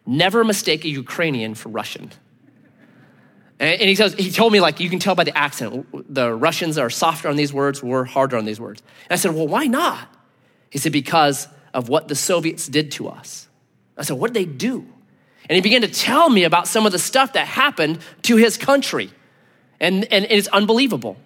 never 0.07 0.45
mistake 0.45 0.85
a 0.85 0.88
Ukrainian 0.88 1.55
for 1.55 1.69
Russian. 1.69 2.11
And, 3.61 3.83
he, 3.83 3.97
says, 3.97 4.14
he 4.14 4.31
told 4.31 4.52
me, 4.52 4.61
like, 4.61 4.78
you 4.78 4.88
can 4.88 5.00
tell 5.00 5.17
by 5.17 5.25
the 5.25 5.37
accent, 5.37 5.87
the 6.14 6.33
Russians 6.33 6.78
are 6.78 6.88
softer 6.88 7.28
on 7.28 7.35
these 7.35 7.52
words, 7.52 7.83
we're 7.83 8.05
harder 8.05 8.37
on 8.37 8.45
these 8.45 8.61
words. 8.61 8.83
And 9.11 9.12
I 9.12 9.17
said, 9.17 9.35
well, 9.35 9.49
why 9.49 9.67
not? 9.67 10.09
He 10.71 10.78
said, 10.78 10.93
because 10.93 11.49
of 11.75 11.88
what 11.88 12.07
the 12.07 12.14
Soviets 12.14 12.69
did 12.69 12.93
to 12.93 13.09
us. 13.09 13.49
I 13.97 14.02
said, 14.02 14.17
what 14.17 14.33
did 14.33 14.35
they 14.35 14.50
do? 14.50 14.87
And 15.49 15.57
he 15.57 15.61
began 15.61 15.83
to 15.83 15.88
tell 15.88 16.31
me 16.31 16.45
about 16.45 16.69
some 16.69 16.87
of 16.87 16.93
the 16.93 16.99
stuff 17.00 17.33
that 17.33 17.47
happened 17.49 17.99
to 18.23 18.37
his 18.37 18.57
country. 18.57 19.11
And, 19.81 20.05
and 20.12 20.26
it's 20.31 20.47
unbelievable. 20.49 21.17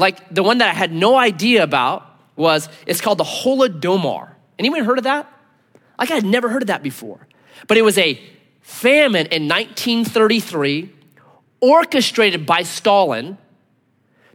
Like 0.00 0.34
the 0.34 0.42
one 0.42 0.58
that 0.58 0.70
I 0.70 0.72
had 0.72 0.92
no 0.92 1.14
idea 1.16 1.62
about 1.62 2.06
was, 2.34 2.70
it's 2.86 3.02
called 3.02 3.18
the 3.18 3.24
Holodomor. 3.24 4.30
Anyone 4.58 4.82
heard 4.84 4.96
of 4.96 5.04
that? 5.04 5.30
Like 5.98 6.10
I 6.10 6.14
had 6.14 6.24
never 6.24 6.48
heard 6.48 6.62
of 6.62 6.68
that 6.68 6.82
before. 6.82 7.28
But 7.68 7.76
it 7.76 7.82
was 7.82 7.98
a 7.98 8.18
famine 8.62 9.26
in 9.26 9.46
1933 9.46 10.90
orchestrated 11.60 12.46
by 12.46 12.62
Stalin 12.62 13.36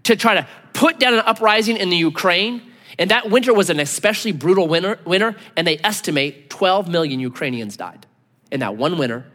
to 0.03 0.15
try 0.15 0.35
to 0.35 0.47
put 0.73 0.99
down 0.99 1.15
an 1.15 1.21
uprising 1.21 1.77
in 1.77 1.89
the 1.89 1.97
Ukraine. 1.97 2.61
And 2.99 3.09
that 3.09 3.31
winter 3.31 3.51
was 3.51 3.71
an 3.71 3.79
especially 3.79 4.33
brutal 4.33 4.67
winter, 4.67 4.99
winter, 5.03 5.35
and 5.55 5.65
they 5.65 5.79
estimate 5.83 6.51
12 6.51 6.87
million 6.87 7.19
Ukrainians 7.19 7.75
died 7.75 8.05
in 8.51 8.59
that 8.59 8.77
one 8.77 8.99
winter 8.99 9.25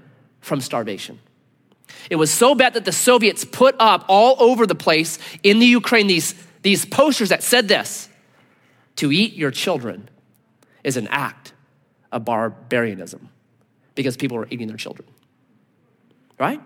from 0.41 0.61
starvation. 0.61 1.19
It 2.09 2.17
was 2.17 2.31
so 2.31 2.55
bad 2.55 2.75
that 2.75 2.85
the 2.85 2.93
Soviets 2.93 3.45
put 3.45 3.75
up 3.79 4.05
all 4.09 4.37
over 4.39 4.67
the 4.67 4.75
place 4.75 5.19
in 5.43 5.59
the 5.59 5.67
Ukraine 5.67 6.07
these, 6.07 6.35
these 6.63 6.85
posters 6.85 7.29
that 7.29 7.43
said 7.43 7.69
this 7.69 8.09
To 8.97 9.13
eat 9.13 9.35
your 9.35 9.51
children 9.51 10.09
is 10.83 10.97
an 10.97 11.09
act 11.09 11.53
of 12.13 12.25
barbarianism 12.25 13.29
because 13.95 14.17
people 14.17 14.37
were 14.37 14.49
eating 14.51 14.69
their 14.69 14.77
children. 14.77 15.09
Right? 16.39 16.61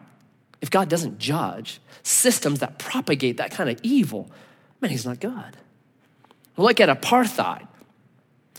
If 0.61 0.71
God 0.71 0.89
doesn't 0.89 1.19
judge 1.19 1.81
systems 2.03 2.61
that 2.61 2.79
propagate 2.79 3.39
that 3.39 3.51
kind 3.51 3.69
of 3.69 3.79
evil, 3.83 4.31
man, 4.81 4.91
he's 4.91 5.05
not 5.05 5.21
God. 5.21 5.57
Look 6.57 6.81
at 6.81 6.89
apartheid 6.89 7.67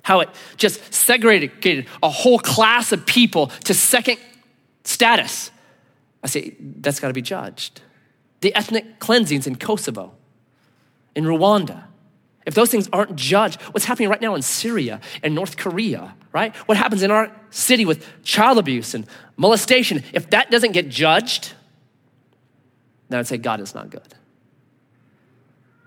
how 0.06 0.20
it 0.20 0.30
just 0.56 0.94
segregated 0.94 1.88
a 2.04 2.10
whole 2.10 2.38
class 2.38 2.92
of 2.92 3.08
people 3.08 3.48
to 3.64 3.74
second 3.74 4.20
status 4.84 5.50
I 6.26 6.28
say, 6.28 6.56
that's 6.60 7.00
got 7.00 7.10
to 7.10 7.14
be 7.14 7.22
judged. 7.22 7.82
The 8.42 8.56
ethnic 8.56 8.98
cleansings 8.98 9.46
in 9.46 9.58
Kosovo, 9.58 10.12
in 11.14 11.26
Rwanda, 11.26 11.84
if 12.48 12.56
those 12.56 12.72
things 12.72 12.90
aren't 12.92 13.16
judged, 13.16 13.62
what's 13.62 13.86
happening 13.86 14.10
right 14.10 14.20
now 14.20 14.34
in 14.34 14.42
Syria 14.42 15.02
and 15.22 15.36
North 15.36 15.56
Korea, 15.56 16.16
right? 16.34 16.56
What 16.68 16.80
happens 16.80 17.04
in 17.04 17.12
our 17.12 17.32
city 17.52 17.86
with 17.86 18.24
child 18.24 18.58
abuse 18.58 18.96
and 18.96 19.06
molestation, 19.38 20.04
if 20.14 20.32
that 20.32 20.50
doesn't 20.50 20.72
get 20.72 20.90
judged, 20.90 21.54
then 23.10 23.20
I'd 23.20 23.28
say 23.28 23.38
God 23.38 23.60
is 23.60 23.76
not 23.76 23.92
good. 23.92 24.16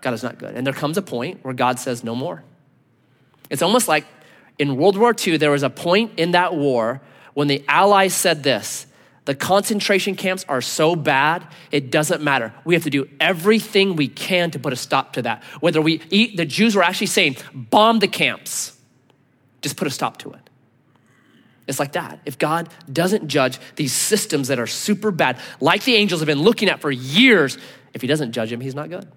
God 0.03 0.15
is 0.15 0.23
not 0.23 0.39
good. 0.39 0.55
And 0.55 0.65
there 0.65 0.73
comes 0.73 0.97
a 0.97 1.03
point 1.03 1.45
where 1.45 1.53
God 1.53 1.81
says, 1.81 2.05
no 2.05 2.15
more. 2.15 2.45
It's 3.51 3.63
almost 3.63 3.89
like 3.89 4.07
in 4.57 4.77
World 4.77 4.97
War 4.97 5.13
II, 5.19 5.37
there 5.39 5.51
was 5.51 5.65
a 5.65 5.71
point 5.71 6.13
in 6.17 6.31
that 6.31 6.55
war 6.55 7.01
when 7.35 7.49
the 7.49 7.65
Allies 7.67 8.15
said 8.15 8.45
this 8.45 8.87
the 9.29 9.35
concentration 9.35 10.15
camps 10.15 10.47
are 10.49 10.63
so 10.63 10.97
bad, 10.97 11.47
it 11.71 11.91
doesn't 11.91 12.23
matter. 12.23 12.55
We 12.65 12.73
have 12.73 12.85
to 12.85 12.91
do 12.91 13.07
everything 13.21 13.95
we 13.95 14.09
can 14.09 14.51
to 14.53 14.59
put 14.59 14.73
a 14.73 14.77
stop 14.77 15.13
to 15.13 15.23
that. 15.23 15.45
Whether 15.61 15.83
we 15.83 16.01
eat, 16.09 16.39
the 16.39 16.47
Jews 16.47 16.75
were 16.75 16.83
actually 16.83 17.09
saying, 17.09 17.37
bomb 17.53 17.99
the 17.99 18.09
camps, 18.09 18.75
just 19.61 19.77
put 19.77 19.87
a 19.87 19.91
stop 19.91 20.17
to 20.21 20.33
it. 20.33 20.41
It's 21.67 21.79
like 21.79 21.93
that. 21.93 22.21
If 22.25 22.39
God 22.39 22.71
doesn't 22.91 23.29
judge 23.29 23.59
these 23.77 23.93
systems 23.93 24.49
that 24.49 24.59
are 24.59 24.67
super 24.67 25.11
bad, 25.11 25.39
like 25.61 25.85
the 25.85 25.97
angels 25.97 26.23
have 26.23 26.27
been 26.27 26.41
looking 26.41 26.71
at 26.71 26.81
for 26.81 26.91
years, 26.91 27.59
if 27.93 28.01
he 28.01 28.07
doesn't 28.07 28.33
judge 28.33 28.49
them, 28.49 28.63
he's 28.63 28.75
not 28.75 28.89
good. 28.89 29.13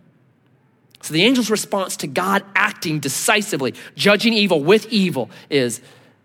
So 1.04 1.14
the 1.14 1.24
angel's 1.24 1.50
response 1.50 1.96
to 1.96 2.08
God 2.08 2.44
acting 2.54 3.00
decisively, 3.00 3.76
judging 3.96 4.34
evil 4.34 4.62
with 4.62 4.88
evil, 4.88 5.30
is 5.50 5.80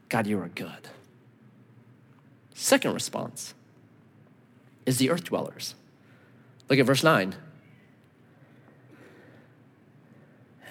God, 0.09 0.27
you 0.27 0.41
are 0.41 0.49
good. 0.49 0.73
Second 2.53 2.93
response 2.93 3.55
is 4.87 4.99
the 4.99 5.11
earth 5.11 5.25
dwellers. 5.25 5.75
Look 6.71 6.79
at 6.79 6.87
verse 6.87 7.03
9. 7.03 7.35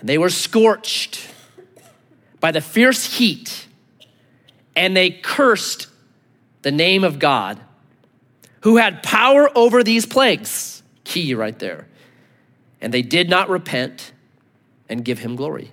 They 0.01 0.17
were 0.17 0.29
scorched 0.29 1.29
by 2.39 2.51
the 2.51 2.62
fierce 2.62 3.17
heat, 3.17 3.67
and 4.75 4.95
they 4.95 5.10
cursed 5.10 5.88
the 6.62 6.72
name 6.72 7.03
of 7.03 7.19
God, 7.19 7.60
who 8.62 8.77
had 8.77 9.03
power 9.03 9.50
over 9.55 9.84
these 9.84 10.05
plagues. 10.05 10.84
Key 11.03 11.34
right 11.36 11.57
there. 11.60 11.88
And 12.81 12.93
they 12.93 13.01
did 13.01 13.29
not 13.29 13.50
repent 13.50 14.12
and 14.89 15.03
give 15.05 15.19
him 15.19 15.36
glory. 15.36 15.72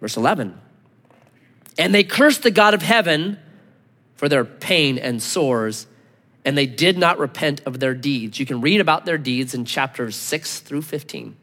Verse 0.00 0.16
11. 0.16 0.58
And 1.78 1.94
they 1.94 2.04
cursed 2.04 2.42
the 2.42 2.50
God 2.50 2.74
of 2.74 2.82
heaven 2.82 3.38
for 4.14 4.28
their 4.28 4.44
pain 4.44 4.98
and 4.98 5.22
sores 5.22 5.86
and 6.46 6.56
they 6.56 6.66
did 6.66 6.96
not 6.96 7.18
repent 7.18 7.60
of 7.66 7.80
their 7.80 7.92
deeds. 7.92 8.38
You 8.38 8.46
can 8.46 8.60
read 8.60 8.80
about 8.80 9.04
their 9.04 9.18
deeds 9.18 9.52
in 9.52 9.64
chapters 9.64 10.14
6 10.14 10.60
through 10.60 10.82
15. 10.82 11.36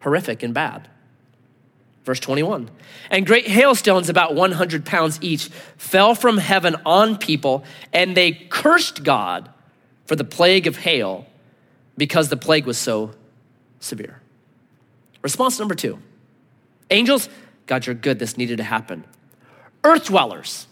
Horrific 0.00 0.42
and 0.42 0.54
bad. 0.54 0.88
Verse 2.04 2.18
21 2.18 2.70
And 3.10 3.26
great 3.26 3.46
hailstones, 3.46 4.08
about 4.08 4.34
100 4.34 4.86
pounds 4.86 5.18
each, 5.20 5.48
fell 5.76 6.14
from 6.14 6.38
heaven 6.38 6.76
on 6.86 7.18
people, 7.18 7.62
and 7.92 8.16
they 8.16 8.32
cursed 8.32 9.04
God 9.04 9.50
for 10.06 10.16
the 10.16 10.24
plague 10.24 10.66
of 10.66 10.78
hail 10.78 11.26
because 11.98 12.30
the 12.30 12.36
plague 12.38 12.64
was 12.64 12.78
so 12.78 13.10
severe. 13.80 14.22
Response 15.20 15.58
number 15.58 15.74
two 15.74 15.98
Angels, 16.90 17.28
God, 17.66 17.84
you're 17.84 17.94
good. 17.94 18.18
This 18.18 18.38
needed 18.38 18.56
to 18.56 18.64
happen. 18.64 19.04
Earth 19.84 20.06
dwellers, 20.06 20.66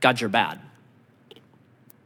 God, 0.00 0.20
you're 0.20 0.28
bad. 0.28 0.58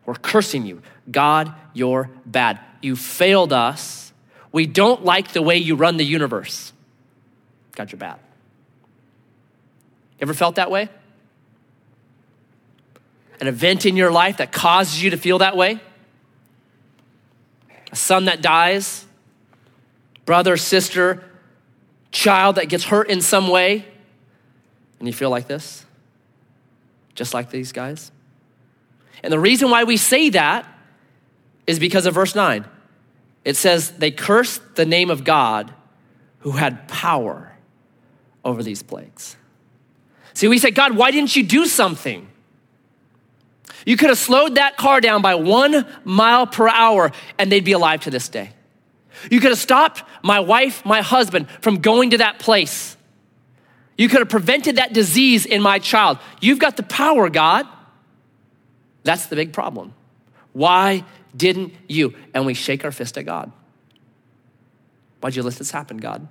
We're 0.08 0.14
cursing 0.14 0.64
you. 0.64 0.80
God, 1.10 1.52
you're 1.74 2.08
bad. 2.24 2.58
You 2.80 2.96
failed 2.96 3.52
us. 3.52 4.10
We 4.52 4.64
don't 4.64 5.04
like 5.04 5.32
the 5.32 5.42
way 5.42 5.58
you 5.58 5.74
run 5.74 5.98
the 5.98 6.04
universe. 6.04 6.72
God, 7.76 7.92
you're 7.92 7.98
bad. 7.98 8.18
Ever 10.18 10.32
felt 10.32 10.54
that 10.54 10.70
way? 10.70 10.88
An 13.38 13.48
event 13.48 13.84
in 13.84 13.98
your 13.98 14.10
life 14.10 14.38
that 14.38 14.50
causes 14.50 15.02
you 15.02 15.10
to 15.10 15.18
feel 15.18 15.40
that 15.40 15.58
way? 15.58 15.78
A 17.92 17.96
son 17.96 18.24
that 18.24 18.40
dies? 18.40 19.04
Brother, 20.24 20.56
sister, 20.56 21.22
child 22.12 22.56
that 22.56 22.70
gets 22.70 22.84
hurt 22.84 23.10
in 23.10 23.20
some 23.20 23.48
way? 23.48 23.84
And 25.00 25.06
you 25.06 25.12
feel 25.12 25.28
like 25.28 25.48
this? 25.48 25.84
Just 27.14 27.34
like 27.34 27.50
these 27.50 27.72
guys? 27.72 28.10
And 29.22 29.32
the 29.32 29.38
reason 29.38 29.70
why 29.70 29.84
we 29.84 29.96
say 29.96 30.30
that 30.30 30.66
is 31.66 31.78
because 31.78 32.06
of 32.06 32.14
verse 32.14 32.34
9. 32.34 32.64
it 33.44 33.56
says 33.56 33.90
they 33.92 34.10
cursed 34.10 34.74
the 34.74 34.86
name 34.86 35.10
of 35.10 35.24
God 35.24 35.72
who 36.40 36.52
had 36.52 36.88
power 36.88 37.52
over 38.44 38.62
these 38.62 38.82
plagues. 38.82 39.36
See, 40.34 40.48
we 40.48 40.58
say, 40.58 40.70
God, 40.70 40.96
why 40.96 41.10
didn't 41.10 41.34
you 41.34 41.42
do 41.42 41.66
something? 41.66 42.28
You 43.84 43.96
could 43.96 44.08
have 44.08 44.18
slowed 44.18 44.56
that 44.56 44.76
car 44.76 45.00
down 45.00 45.22
by 45.22 45.34
one 45.34 45.86
mile 46.04 46.46
per 46.46 46.68
hour 46.68 47.10
and 47.38 47.50
they'd 47.50 47.64
be 47.64 47.72
alive 47.72 48.00
to 48.02 48.10
this 48.10 48.28
day. 48.28 48.50
You 49.30 49.40
could 49.40 49.50
have 49.50 49.58
stopped 49.58 50.04
my 50.22 50.40
wife, 50.40 50.84
my 50.84 51.00
husband 51.00 51.48
from 51.60 51.80
going 51.80 52.10
to 52.10 52.18
that 52.18 52.38
place. 52.38 52.96
You 53.96 54.08
could 54.08 54.20
have 54.20 54.28
prevented 54.28 54.76
that 54.76 54.92
disease 54.92 55.44
in 55.44 55.60
my 55.60 55.80
child. 55.80 56.18
You've 56.40 56.60
got 56.60 56.76
the 56.76 56.82
power, 56.84 57.28
God. 57.28 57.66
That's 59.04 59.26
the 59.26 59.36
big 59.36 59.52
problem. 59.52 59.94
Why 60.52 61.04
didn't 61.36 61.74
you? 61.88 62.14
And 62.34 62.46
we 62.46 62.54
shake 62.54 62.84
our 62.84 62.92
fist 62.92 63.16
at 63.18 63.26
God. 63.26 63.52
Why'd 65.20 65.36
you 65.36 65.42
let 65.42 65.54
this 65.54 65.70
happen, 65.70 65.98
God? 65.98 66.28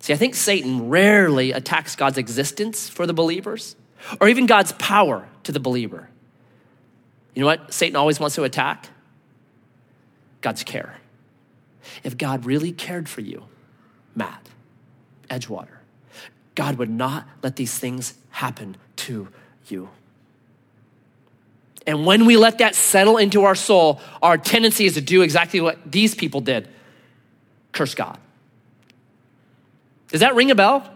See, 0.00 0.12
I 0.12 0.16
think 0.16 0.34
Satan 0.34 0.88
rarely 0.88 1.52
attacks 1.52 1.96
God's 1.96 2.18
existence 2.18 2.88
for 2.88 3.06
the 3.06 3.12
believers 3.12 3.76
or 4.20 4.28
even 4.28 4.46
God's 4.46 4.72
power 4.72 5.28
to 5.42 5.52
the 5.52 5.60
believer. 5.60 6.08
You 7.34 7.40
know 7.40 7.46
what 7.46 7.72
Satan 7.72 7.96
always 7.96 8.20
wants 8.20 8.36
to 8.36 8.44
attack? 8.44 8.88
God's 10.40 10.62
care. 10.62 10.98
If 12.04 12.16
God 12.16 12.44
really 12.44 12.72
cared 12.72 13.08
for 13.08 13.20
you, 13.20 13.44
Matt, 14.14 14.48
Edgewater, 15.30 15.78
God 16.54 16.76
would 16.76 16.90
not 16.90 17.26
let 17.42 17.56
these 17.56 17.76
things 17.76 18.14
happen 18.30 18.76
to 18.96 19.28
you. 19.68 19.88
And 21.88 22.04
when 22.04 22.26
we 22.26 22.36
let 22.36 22.58
that 22.58 22.74
settle 22.74 23.16
into 23.16 23.44
our 23.44 23.54
soul, 23.54 23.98
our 24.20 24.36
tendency 24.36 24.84
is 24.84 24.92
to 24.94 25.00
do 25.00 25.22
exactly 25.22 25.58
what 25.62 25.90
these 25.90 26.14
people 26.14 26.42
did 26.42 26.68
curse 27.72 27.94
God. 27.94 28.18
Does 30.08 30.20
that 30.20 30.34
ring 30.34 30.50
a 30.50 30.54
bell? 30.54 30.86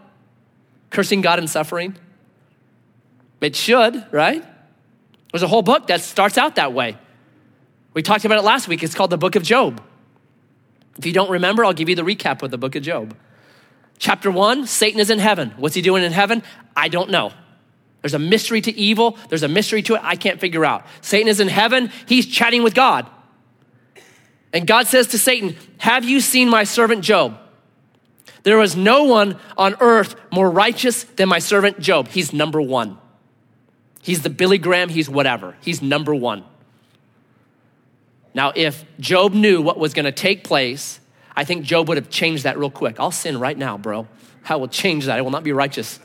Cursing 0.90 1.22
God 1.22 1.38
and 1.38 1.48
suffering? 1.48 1.96
It 3.40 3.56
should, 3.56 4.06
right? 4.12 4.44
There's 5.32 5.42
a 5.42 5.48
whole 5.48 5.62
book 5.62 5.86
that 5.86 6.02
starts 6.02 6.36
out 6.36 6.56
that 6.56 6.74
way. 6.74 6.98
We 7.94 8.02
talked 8.02 8.26
about 8.26 8.36
it 8.36 8.44
last 8.44 8.68
week. 8.68 8.82
It's 8.82 8.94
called 8.94 9.10
the 9.10 9.16
Book 9.16 9.34
of 9.34 9.42
Job. 9.42 9.82
If 10.98 11.06
you 11.06 11.14
don't 11.14 11.30
remember, 11.30 11.64
I'll 11.64 11.72
give 11.72 11.88
you 11.88 11.96
the 11.96 12.02
recap 12.02 12.42
of 12.42 12.50
the 12.50 12.58
Book 12.58 12.76
of 12.76 12.82
Job. 12.82 13.16
Chapter 13.98 14.30
one 14.30 14.66
Satan 14.66 15.00
is 15.00 15.08
in 15.08 15.18
heaven. 15.18 15.54
What's 15.56 15.74
he 15.74 15.80
doing 15.80 16.04
in 16.04 16.12
heaven? 16.12 16.42
I 16.76 16.88
don't 16.88 17.08
know. 17.08 17.32
There's 18.02 18.14
a 18.14 18.18
mystery 18.18 18.60
to 18.60 18.76
evil, 18.76 19.16
there's 19.28 19.44
a 19.44 19.48
mystery 19.48 19.82
to 19.82 19.94
it 19.94 20.00
I 20.02 20.16
can't 20.16 20.40
figure 20.40 20.64
out. 20.64 20.84
Satan 21.00 21.28
is 21.28 21.40
in 21.40 21.48
heaven, 21.48 21.90
he's 22.06 22.26
chatting 22.26 22.62
with 22.62 22.74
God. 22.74 23.06
And 24.52 24.66
God 24.66 24.86
says 24.86 25.08
to 25.08 25.18
Satan, 25.18 25.56
Have 25.78 26.04
you 26.04 26.20
seen 26.20 26.48
my 26.48 26.64
servant 26.64 27.02
Job? 27.02 27.38
There 28.42 28.58
was 28.58 28.76
no 28.76 29.04
one 29.04 29.38
on 29.56 29.76
earth 29.80 30.16
more 30.32 30.50
righteous 30.50 31.04
than 31.04 31.28
my 31.28 31.38
servant 31.38 31.78
Job. 31.78 32.08
He's 32.08 32.32
number 32.32 32.60
one. 32.60 32.98
He's 34.02 34.22
the 34.22 34.30
Billy 34.30 34.58
Graham, 34.58 34.88
he's 34.88 35.08
whatever. 35.08 35.56
He's 35.60 35.80
number 35.80 36.14
one. 36.14 36.44
Now, 38.34 38.52
if 38.54 38.84
Job 38.98 39.32
knew 39.32 39.62
what 39.62 39.78
was 39.78 39.94
going 39.94 40.06
to 40.06 40.12
take 40.12 40.42
place, 40.42 40.98
I 41.36 41.44
think 41.44 41.64
Job 41.64 41.88
would 41.88 41.96
have 41.96 42.10
changed 42.10 42.44
that 42.44 42.58
real 42.58 42.70
quick. 42.70 42.98
I'll 42.98 43.10
sin 43.10 43.38
right 43.38 43.56
now, 43.56 43.78
bro. 43.78 44.08
I 44.48 44.56
will 44.56 44.68
change 44.68 45.06
that. 45.06 45.18
I 45.18 45.22
will 45.22 45.30
not 45.30 45.44
be 45.44 45.52
righteous. 45.52 46.00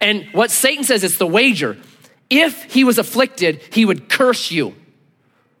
And 0.00 0.26
what 0.32 0.50
Satan 0.50 0.84
says 0.84 1.04
is 1.04 1.18
the 1.18 1.26
wager. 1.26 1.76
If 2.30 2.64
he 2.64 2.84
was 2.84 2.98
afflicted, 2.98 3.62
he 3.72 3.84
would 3.84 4.08
curse 4.08 4.50
you. 4.50 4.74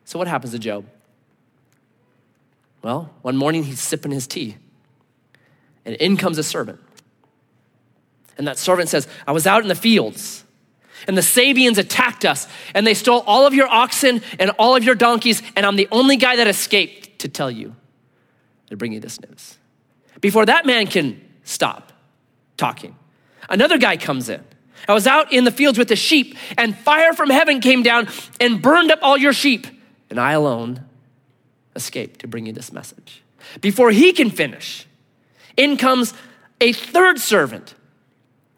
So, 0.04 0.18
what 0.18 0.28
happens 0.28 0.52
to 0.52 0.58
Job? 0.58 0.86
Well, 2.82 3.10
one 3.22 3.36
morning 3.36 3.64
he's 3.64 3.80
sipping 3.80 4.12
his 4.12 4.26
tea 4.26 4.56
and 5.84 5.94
in 5.96 6.16
comes 6.16 6.38
a 6.38 6.42
servant. 6.42 6.80
And 8.36 8.46
that 8.46 8.58
servant 8.58 8.88
says, 8.88 9.06
I 9.26 9.32
was 9.32 9.46
out 9.46 9.62
in 9.62 9.68
the 9.68 9.74
fields, 9.74 10.44
and 11.06 11.16
the 11.16 11.22
Sabeans 11.22 11.78
attacked 11.78 12.24
us, 12.24 12.48
and 12.74 12.86
they 12.86 12.94
stole 12.94 13.22
all 13.26 13.46
of 13.46 13.54
your 13.54 13.68
oxen 13.68 14.22
and 14.38 14.50
all 14.58 14.74
of 14.74 14.84
your 14.84 14.94
donkeys, 14.94 15.42
and 15.56 15.64
I'm 15.64 15.76
the 15.76 15.88
only 15.92 16.16
guy 16.16 16.36
that 16.36 16.46
escaped 16.46 17.20
to 17.20 17.28
tell 17.28 17.50
you, 17.50 17.76
to 18.70 18.76
bring 18.76 18.92
you 18.92 19.00
this 19.00 19.20
news. 19.20 19.58
Before 20.20 20.46
that 20.46 20.66
man 20.66 20.86
can 20.86 21.20
stop 21.44 21.92
talking, 22.56 22.96
another 23.48 23.78
guy 23.78 23.96
comes 23.96 24.28
in. 24.28 24.42
I 24.88 24.94
was 24.94 25.06
out 25.06 25.32
in 25.32 25.44
the 25.44 25.50
fields 25.50 25.78
with 25.78 25.88
the 25.88 25.96
sheep, 25.96 26.36
and 26.58 26.76
fire 26.76 27.12
from 27.12 27.30
heaven 27.30 27.60
came 27.60 27.82
down 27.82 28.08
and 28.40 28.60
burned 28.60 28.90
up 28.90 28.98
all 29.02 29.16
your 29.16 29.32
sheep, 29.32 29.66
and 30.10 30.20
I 30.20 30.32
alone 30.32 30.84
escaped 31.74 32.20
to 32.20 32.28
bring 32.28 32.46
you 32.46 32.52
this 32.52 32.72
message. 32.72 33.22
Before 33.60 33.90
he 33.90 34.12
can 34.12 34.30
finish, 34.30 34.86
in 35.56 35.76
comes 35.76 36.14
a 36.60 36.72
third 36.72 37.18
servant. 37.18 37.74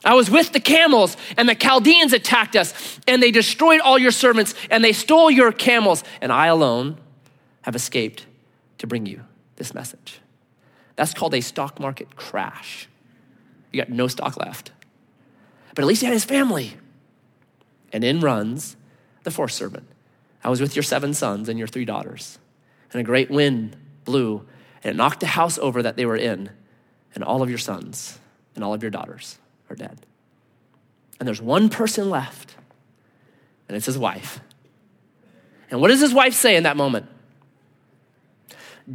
I 0.05 0.15
was 0.15 0.31
with 0.31 0.53
the 0.53 0.61
camels, 0.61 1.17
and 1.37 1.49
the 1.49 1.55
Chaldeans 1.55 2.13
attacked 2.13 2.57
us, 2.57 3.01
and 3.09 3.23
they 3.23 3.31
destroyed 3.31 3.81
all 3.81 3.99
your 3.99 4.13
servants, 4.13 4.55
and 4.71 4.85
they 4.85 4.93
stole 4.93 5.31
your 5.31 5.53
camels, 5.53 6.05
and 6.21 6.33
I 6.33 6.47
alone 6.47 6.99
have 7.63 7.75
escaped 7.75 8.27
to 8.79 8.87
bring 8.87 9.07
you 9.07 9.23
this 9.57 9.75
message. 9.75 10.21
That's 10.95 11.13
called 11.15 11.35
a 11.35 11.41
stock 11.41 11.81
market 11.81 12.15
crash. 12.17 12.89
You 13.73 13.81
got 13.81 13.91
no 13.91 14.07
stock 14.07 14.37
left. 14.37 14.71
But 15.77 15.83
at 15.83 15.87
least 15.87 16.01
he 16.01 16.07
had 16.07 16.13
his 16.15 16.25
family. 16.25 16.73
And 17.93 18.03
in 18.03 18.19
runs 18.19 18.77
the 19.23 19.31
fourth 19.31 19.53
servant. 19.53 19.87
I 20.43 20.49
was 20.49 20.61
with 20.61 20.75
your 20.75 20.83
seven 20.83 21.15
sons 21.15 21.49
and 21.49 21.59
your 21.59 21.69
three 21.69 21.85
daughters, 21.85 22.39
and 22.93 23.01
a 23.01 23.05
great 23.05 23.31
wind 23.31 23.77
blew, 24.05 24.47
and 24.83 24.91
it 24.91 24.97
knocked 24.97 25.21
the 25.21 25.27
house 25.27 25.59
over 25.59 25.83
that 25.83 25.97
they 25.97 26.07
were 26.07 26.17
in 26.17 26.51
and 27.15 27.25
all 27.25 27.43
of 27.43 27.49
your 27.49 27.59
sons 27.59 28.19
and 28.55 28.63
all 28.63 28.73
of 28.73 28.83
your 28.83 28.91
daughters 28.91 29.39
are 29.69 29.77
dead. 29.77 29.99
And 31.19 31.27
there's 31.27 31.43
one 31.43 31.69
person 31.69 32.09
left, 32.09 32.55
and 33.69 33.77
it's 33.77 33.87
his 33.87 33.99
wife. 33.99 34.41
And 35.71 35.81
what 35.81 35.89
does 35.89 36.01
his 36.01 36.15
wife 36.15 36.35
say 36.35 36.57
in 36.57 36.63
that 36.63 36.77
moment? 36.77 37.07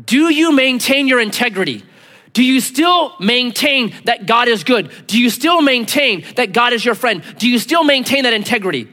Do 0.06 0.34
you 0.34 0.54
maintain 0.54 1.08
your 1.08 1.20
integrity? 1.20 1.84
Do 2.34 2.44
you 2.44 2.62
still 2.62 3.14
maintain 3.20 3.94
that 4.06 4.26
God 4.26 4.48
is 4.48 4.64
good? 4.64 4.92
Do 5.08 5.20
you 5.20 5.30
still 5.30 5.62
maintain 5.62 6.26
that 6.36 6.54
God 6.54 6.74
is 6.74 6.86
your 6.86 6.96
friend? 6.96 7.24
Do 7.38 7.50
you 7.50 7.60
still 7.60 7.84
maintain 7.84 8.24
that 8.24 8.34
integrity? 8.34 8.88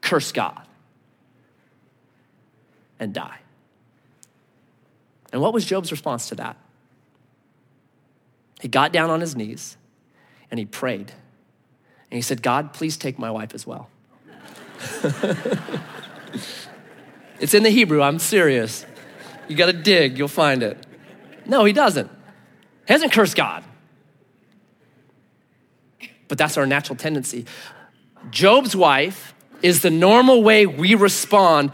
Curse 0.00 0.32
God 0.32 0.60
and 2.98 3.14
die. 3.14 3.38
And 5.32 5.40
what 5.40 5.52
was 5.52 5.64
Job's 5.64 5.90
response 5.90 6.28
to 6.28 6.34
that? 6.36 6.56
He 8.60 8.68
got 8.68 8.92
down 8.92 9.10
on 9.10 9.20
his 9.20 9.34
knees 9.34 9.76
and 10.50 10.58
he 10.58 10.66
prayed. 10.66 11.12
And 12.10 12.16
he 12.16 12.22
said, 12.22 12.42
God, 12.42 12.72
please 12.72 12.96
take 12.96 13.18
my 13.18 13.30
wife 13.30 13.54
as 13.54 13.66
well. 13.66 13.88
it's 17.40 17.54
in 17.54 17.62
the 17.62 17.70
Hebrew, 17.70 18.02
I'm 18.02 18.18
serious. 18.18 18.86
You 19.48 19.56
got 19.56 19.66
to 19.66 19.72
dig, 19.72 20.16
you'll 20.16 20.28
find 20.28 20.62
it. 20.62 20.86
No, 21.46 21.64
he 21.64 21.72
doesn't. 21.72 22.10
He 22.86 22.92
hasn't 22.92 23.12
cursed 23.12 23.36
God. 23.36 23.64
But 26.28 26.38
that's 26.38 26.56
our 26.56 26.66
natural 26.66 26.96
tendency. 26.96 27.46
Job's 28.30 28.74
wife 28.74 29.34
is 29.62 29.82
the 29.82 29.90
normal 29.90 30.42
way 30.42 30.66
we 30.66 30.94
respond 30.94 31.72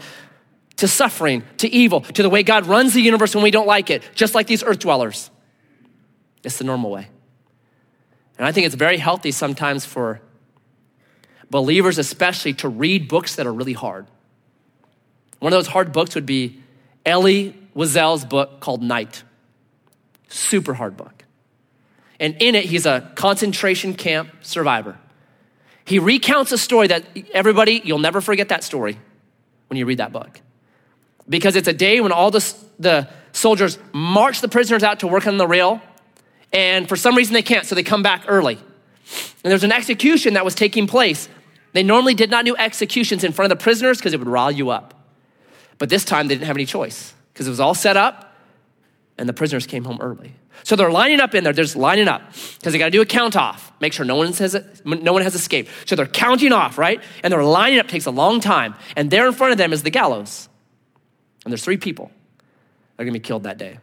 to 0.77 0.87
suffering, 0.87 1.43
to 1.57 1.67
evil, 1.69 2.01
to 2.01 2.23
the 2.23 2.29
way 2.29 2.43
God 2.43 2.65
runs 2.65 2.93
the 2.93 3.01
universe 3.01 3.35
when 3.35 3.43
we 3.43 3.51
don't 3.51 3.67
like 3.67 3.89
it, 3.89 4.03
just 4.15 4.33
like 4.33 4.47
these 4.47 4.63
earth 4.63 4.79
dwellers. 4.79 5.29
It's 6.43 6.57
the 6.57 6.63
normal 6.63 6.89
way. 6.89 7.07
And 8.37 8.47
I 8.47 8.51
think 8.51 8.65
it's 8.65 8.75
very 8.75 8.97
healthy 8.97 9.31
sometimes 9.31 9.85
for 9.85 10.21
believers, 11.49 11.97
especially, 11.97 12.53
to 12.55 12.69
read 12.69 13.07
books 13.07 13.35
that 13.35 13.45
are 13.45 13.53
really 13.53 13.73
hard. 13.73 14.07
One 15.39 15.53
of 15.53 15.57
those 15.57 15.67
hard 15.67 15.91
books 15.91 16.15
would 16.15 16.25
be 16.25 16.61
Elie 17.05 17.55
Wiesel's 17.75 18.25
book 18.25 18.59
called 18.59 18.81
Night. 18.81 19.23
Super 20.31 20.73
hard 20.73 20.95
book. 20.95 21.25
And 22.17 22.37
in 22.39 22.55
it, 22.55 22.65
he's 22.65 22.85
a 22.85 23.11
concentration 23.15 23.95
camp 23.95 24.29
survivor. 24.41 24.97
He 25.83 25.99
recounts 25.99 26.53
a 26.53 26.57
story 26.57 26.87
that 26.87 27.03
everybody, 27.33 27.81
you'll 27.83 27.99
never 27.99 28.21
forget 28.21 28.49
that 28.49 28.63
story 28.63 28.97
when 29.67 29.77
you 29.77 29.85
read 29.85 29.97
that 29.97 30.13
book. 30.13 30.39
Because 31.27 31.57
it's 31.57 31.67
a 31.67 31.73
day 31.73 31.99
when 31.99 32.13
all 32.13 32.31
the, 32.31 32.55
the 32.79 33.09
soldiers 33.33 33.77
march 33.91 34.39
the 34.39 34.47
prisoners 34.47 34.83
out 34.83 35.01
to 35.01 35.07
work 35.07 35.27
on 35.27 35.37
the 35.37 35.47
rail 35.47 35.81
and 36.53 36.87
for 36.87 36.95
some 36.95 37.15
reason 37.15 37.33
they 37.33 37.41
can't, 37.41 37.65
so 37.65 37.75
they 37.75 37.83
come 37.83 38.03
back 38.03 38.23
early. 38.27 38.55
And 38.55 39.51
there's 39.51 39.65
an 39.65 39.71
execution 39.73 40.35
that 40.35 40.45
was 40.45 40.55
taking 40.55 40.87
place. 40.87 41.27
They 41.73 41.83
normally 41.83 42.13
did 42.13 42.29
not 42.29 42.45
do 42.45 42.55
executions 42.55 43.25
in 43.25 43.33
front 43.33 43.51
of 43.51 43.57
the 43.57 43.61
prisoners 43.61 43.97
because 43.97 44.13
it 44.13 44.19
would 44.19 44.29
rile 44.29 44.51
you 44.51 44.69
up. 44.69 44.93
But 45.77 45.89
this 45.89 46.05
time 46.05 46.27
they 46.27 46.35
didn't 46.35 46.47
have 46.47 46.55
any 46.55 46.65
choice 46.65 47.13
because 47.33 47.47
it 47.47 47.49
was 47.49 47.59
all 47.59 47.73
set 47.73 47.97
up 47.97 48.30
and 49.21 49.29
the 49.29 49.33
prisoners 49.33 49.67
came 49.67 49.83
home 49.83 49.99
early. 50.01 50.33
So 50.63 50.75
they're 50.75 50.89
lining 50.89 51.19
up 51.19 51.35
in 51.35 51.43
there, 51.43 51.53
they're 51.53 51.63
just 51.63 51.75
lining 51.75 52.07
up 52.07 52.23
because 52.57 52.73
they 52.73 52.79
got 52.79 52.85
to 52.85 52.91
do 52.91 53.01
a 53.01 53.05
count 53.05 53.35
off, 53.35 53.71
make 53.79 53.93
sure 53.93 54.03
no 54.03 54.15
one, 54.15 54.33
has, 54.33 54.59
no 54.83 55.13
one 55.13 55.21
has 55.21 55.35
escaped. 55.35 55.69
So 55.85 55.95
they're 55.95 56.07
counting 56.07 56.51
off, 56.51 56.79
right? 56.79 56.99
And 57.23 57.31
they're 57.31 57.43
lining 57.43 57.77
up, 57.77 57.87
takes 57.87 58.07
a 58.07 58.11
long 58.11 58.39
time. 58.39 58.73
And 58.95 59.11
there 59.11 59.27
in 59.27 59.33
front 59.33 59.51
of 59.51 59.59
them 59.59 59.73
is 59.73 59.83
the 59.83 59.91
gallows. 59.91 60.49
And 61.45 61.51
there's 61.51 61.63
three 61.63 61.77
people 61.77 62.09
that 62.97 63.03
are 63.03 63.05
gonna 63.05 63.13
be 63.13 63.19
killed 63.19 63.43
that 63.43 63.59
day 63.59 63.77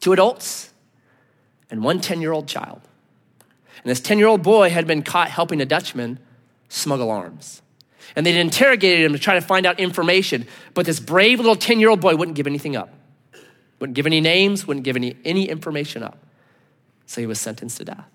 two 0.00 0.14
adults 0.14 0.72
and 1.70 1.84
one 1.84 2.00
10 2.00 2.22
year 2.22 2.32
old 2.32 2.48
child. 2.48 2.80
And 3.84 3.90
this 3.90 4.00
10 4.00 4.18
year 4.18 4.28
old 4.28 4.42
boy 4.42 4.70
had 4.70 4.86
been 4.86 5.02
caught 5.02 5.28
helping 5.28 5.60
a 5.60 5.66
Dutchman 5.66 6.18
smuggle 6.70 7.10
arms. 7.10 7.60
And 8.16 8.24
they'd 8.24 8.40
interrogated 8.40 9.04
him 9.04 9.12
to 9.12 9.18
try 9.18 9.34
to 9.34 9.42
find 9.42 9.66
out 9.66 9.78
information, 9.78 10.46
but 10.72 10.86
this 10.86 11.00
brave 11.00 11.38
little 11.38 11.54
10 11.54 11.80
year 11.80 11.90
old 11.90 12.00
boy 12.00 12.16
wouldn't 12.16 12.34
give 12.34 12.46
anything 12.46 12.76
up. 12.76 12.94
Wouldn't 13.82 13.96
give 13.96 14.06
any 14.06 14.20
names, 14.20 14.64
wouldn't 14.64 14.84
give 14.84 14.94
any, 14.94 15.16
any 15.24 15.48
information 15.48 16.04
up. 16.04 16.16
So 17.06 17.20
he 17.20 17.26
was 17.26 17.40
sentenced 17.40 17.78
to 17.78 17.84
death. 17.84 18.08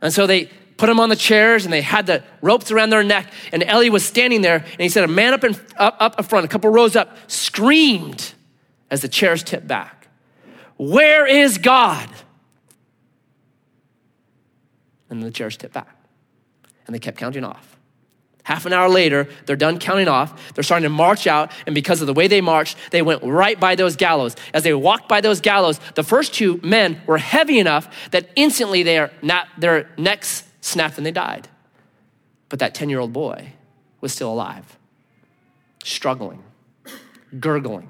And 0.00 0.12
so 0.12 0.24
they 0.24 0.50
put 0.76 0.88
him 0.88 1.00
on 1.00 1.08
the 1.08 1.16
chairs 1.16 1.64
and 1.64 1.72
they 1.72 1.80
had 1.80 2.06
the 2.06 2.22
ropes 2.42 2.70
around 2.70 2.90
their 2.90 3.02
neck. 3.02 3.32
And 3.50 3.64
Elie 3.64 3.90
was 3.90 4.04
standing 4.04 4.40
there 4.40 4.58
and 4.58 4.80
he 4.80 4.88
said, 4.88 5.02
A 5.02 5.08
man 5.08 5.34
up, 5.34 5.42
in, 5.42 5.56
up, 5.76 5.96
up 5.98 6.24
front, 6.26 6.44
a 6.44 6.48
couple 6.48 6.70
rows 6.70 6.94
up, 6.94 7.16
screamed 7.28 8.34
as 8.88 9.02
the 9.02 9.08
chairs 9.08 9.42
tipped 9.42 9.66
back, 9.66 10.06
Where 10.76 11.26
is 11.26 11.58
God? 11.58 12.08
And 15.10 15.24
the 15.24 15.32
chairs 15.32 15.56
tipped 15.56 15.74
back. 15.74 15.96
And 16.86 16.94
they 16.94 17.00
kept 17.00 17.18
counting 17.18 17.42
off. 17.42 17.71
Half 18.44 18.66
an 18.66 18.72
hour 18.72 18.88
later, 18.88 19.28
they're 19.46 19.54
done 19.54 19.78
counting 19.78 20.08
off. 20.08 20.54
They're 20.54 20.64
starting 20.64 20.84
to 20.84 20.88
march 20.88 21.26
out. 21.26 21.52
And 21.66 21.74
because 21.74 22.00
of 22.00 22.08
the 22.08 22.12
way 22.12 22.26
they 22.26 22.40
marched, 22.40 22.76
they 22.90 23.00
went 23.00 23.22
right 23.22 23.58
by 23.58 23.76
those 23.76 23.94
gallows. 23.94 24.34
As 24.52 24.64
they 24.64 24.74
walked 24.74 25.08
by 25.08 25.20
those 25.20 25.40
gallows, 25.40 25.78
the 25.94 26.02
first 26.02 26.34
two 26.34 26.58
men 26.62 27.00
were 27.06 27.18
heavy 27.18 27.60
enough 27.60 28.10
that 28.10 28.30
instantly 28.34 28.82
their, 28.82 29.12
their 29.58 29.88
necks 29.96 30.42
snapped 30.60 30.96
and 30.96 31.06
they 31.06 31.12
died. 31.12 31.48
But 32.48 32.58
that 32.58 32.74
10 32.74 32.90
year 32.90 32.98
old 32.98 33.12
boy 33.12 33.52
was 34.00 34.12
still 34.12 34.32
alive, 34.32 34.76
struggling, 35.84 36.42
gurgling, 37.38 37.88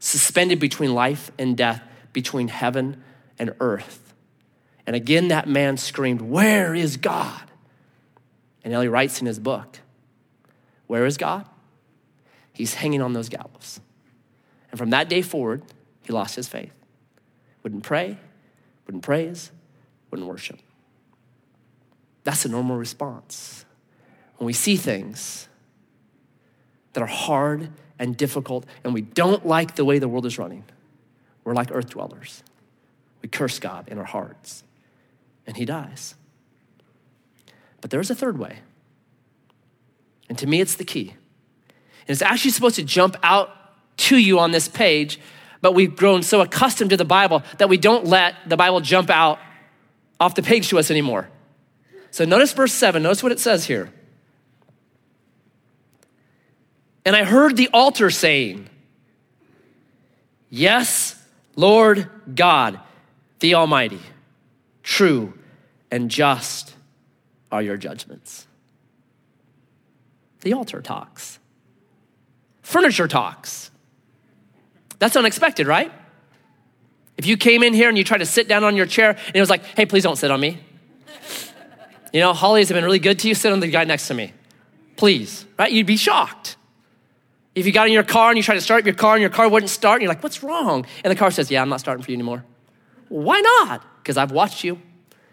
suspended 0.00 0.58
between 0.58 0.92
life 0.92 1.30
and 1.38 1.56
death, 1.56 1.82
between 2.12 2.48
heaven 2.48 3.02
and 3.38 3.54
earth. 3.60 4.12
And 4.86 4.96
again, 4.96 5.28
that 5.28 5.48
man 5.48 5.76
screamed, 5.76 6.20
Where 6.20 6.74
is 6.74 6.96
God? 6.96 7.45
And 8.66 8.74
Elie 8.74 8.88
writes 8.88 9.20
in 9.20 9.28
his 9.28 9.38
book, 9.38 9.78
Where 10.88 11.06
is 11.06 11.16
God? 11.16 11.46
He's 12.52 12.74
hanging 12.74 13.00
on 13.00 13.12
those 13.12 13.28
gallows. 13.28 13.80
And 14.72 14.78
from 14.78 14.90
that 14.90 15.08
day 15.08 15.22
forward, 15.22 15.62
he 16.02 16.12
lost 16.12 16.34
his 16.34 16.48
faith. 16.48 16.72
Wouldn't 17.62 17.84
pray, 17.84 18.18
wouldn't 18.84 19.04
praise, 19.04 19.52
wouldn't 20.10 20.28
worship. 20.28 20.58
That's 22.24 22.44
a 22.44 22.48
normal 22.48 22.76
response. 22.76 23.64
When 24.38 24.46
we 24.46 24.52
see 24.52 24.74
things 24.74 25.46
that 26.94 27.04
are 27.04 27.06
hard 27.06 27.70
and 28.00 28.16
difficult 28.16 28.66
and 28.82 28.92
we 28.92 29.00
don't 29.00 29.46
like 29.46 29.76
the 29.76 29.84
way 29.84 30.00
the 30.00 30.08
world 30.08 30.26
is 30.26 30.38
running, 30.40 30.64
we're 31.44 31.54
like 31.54 31.68
earth 31.70 31.90
dwellers. 31.90 32.42
We 33.22 33.28
curse 33.28 33.60
God 33.60 33.86
in 33.86 33.98
our 33.98 34.04
hearts, 34.04 34.64
and 35.46 35.56
he 35.56 35.64
dies. 35.64 36.16
But 37.80 37.90
there's 37.90 38.10
a 38.10 38.14
third 38.14 38.38
way. 38.38 38.60
And 40.28 40.36
to 40.38 40.46
me, 40.46 40.60
it's 40.60 40.74
the 40.74 40.84
key. 40.84 41.10
And 41.10 42.10
it's 42.14 42.22
actually 42.22 42.50
supposed 42.50 42.76
to 42.76 42.82
jump 42.82 43.16
out 43.22 43.50
to 43.98 44.16
you 44.16 44.38
on 44.38 44.50
this 44.50 44.68
page, 44.68 45.18
but 45.60 45.72
we've 45.72 45.96
grown 45.96 46.22
so 46.22 46.40
accustomed 46.40 46.90
to 46.90 46.96
the 46.96 47.04
Bible 47.04 47.42
that 47.58 47.68
we 47.68 47.78
don't 47.78 48.06
let 48.06 48.34
the 48.46 48.56
Bible 48.56 48.80
jump 48.80 49.10
out 49.10 49.38
off 50.20 50.34
the 50.34 50.42
page 50.42 50.68
to 50.68 50.78
us 50.78 50.90
anymore. 50.90 51.28
So 52.10 52.24
notice 52.24 52.52
verse 52.52 52.72
7. 52.72 53.02
Notice 53.02 53.22
what 53.22 53.32
it 53.32 53.40
says 53.40 53.64
here. 53.64 53.92
And 57.04 57.14
I 57.14 57.24
heard 57.24 57.56
the 57.56 57.68
altar 57.72 58.10
saying, 58.10 58.68
Yes, 60.48 61.22
Lord 61.56 62.08
God, 62.34 62.80
the 63.40 63.54
Almighty, 63.54 64.00
true 64.82 65.34
and 65.90 66.10
just 66.10 66.75
are 67.50 67.62
your 67.62 67.76
judgments. 67.76 68.46
The 70.40 70.52
altar 70.52 70.80
talks, 70.82 71.38
furniture 72.62 73.08
talks. 73.08 73.70
That's 74.98 75.16
unexpected, 75.16 75.66
right? 75.66 75.92
If 77.16 77.26
you 77.26 77.36
came 77.36 77.62
in 77.62 77.74
here 77.74 77.88
and 77.88 77.96
you 77.98 78.04
tried 78.04 78.18
to 78.18 78.26
sit 78.26 78.48
down 78.48 78.64
on 78.64 78.76
your 78.76 78.86
chair 78.86 79.10
and 79.10 79.36
it 79.36 79.40
was 79.40 79.50
like, 79.50 79.64
hey, 79.64 79.86
please 79.86 80.02
don't 80.02 80.16
sit 80.16 80.30
on 80.30 80.40
me. 80.40 80.58
You 82.12 82.20
know, 82.20 82.32
Hollies 82.32 82.68
have 82.68 82.76
been 82.76 82.84
really 82.84 82.98
good 82.98 83.18
to 83.20 83.28
you, 83.28 83.34
sit 83.34 83.52
on 83.52 83.60
the 83.60 83.68
guy 83.68 83.84
next 83.84 84.08
to 84.08 84.14
me. 84.14 84.32
Please, 84.96 85.44
right? 85.58 85.70
You'd 85.70 85.86
be 85.86 85.96
shocked. 85.96 86.56
If 87.54 87.66
you 87.66 87.72
got 87.72 87.86
in 87.86 87.92
your 87.92 88.04
car 88.04 88.30
and 88.30 88.36
you 88.36 88.42
tried 88.42 88.54
to 88.56 88.60
start 88.60 88.84
your 88.84 88.94
car 88.94 89.14
and 89.14 89.20
your 89.20 89.30
car 89.30 89.48
wouldn't 89.48 89.70
start, 89.70 89.96
and 89.96 90.02
you're 90.02 90.10
like, 90.10 90.22
what's 90.22 90.42
wrong? 90.42 90.86
And 91.04 91.10
the 91.10 91.16
car 91.16 91.30
says, 91.30 91.50
yeah, 91.50 91.62
I'm 91.62 91.68
not 91.68 91.80
starting 91.80 92.04
for 92.04 92.10
you 92.10 92.16
anymore. 92.16 92.44
Why 93.08 93.40
not? 93.40 93.82
Because 94.02 94.16
I've 94.16 94.30
watched 94.30 94.62
you. 94.62 94.80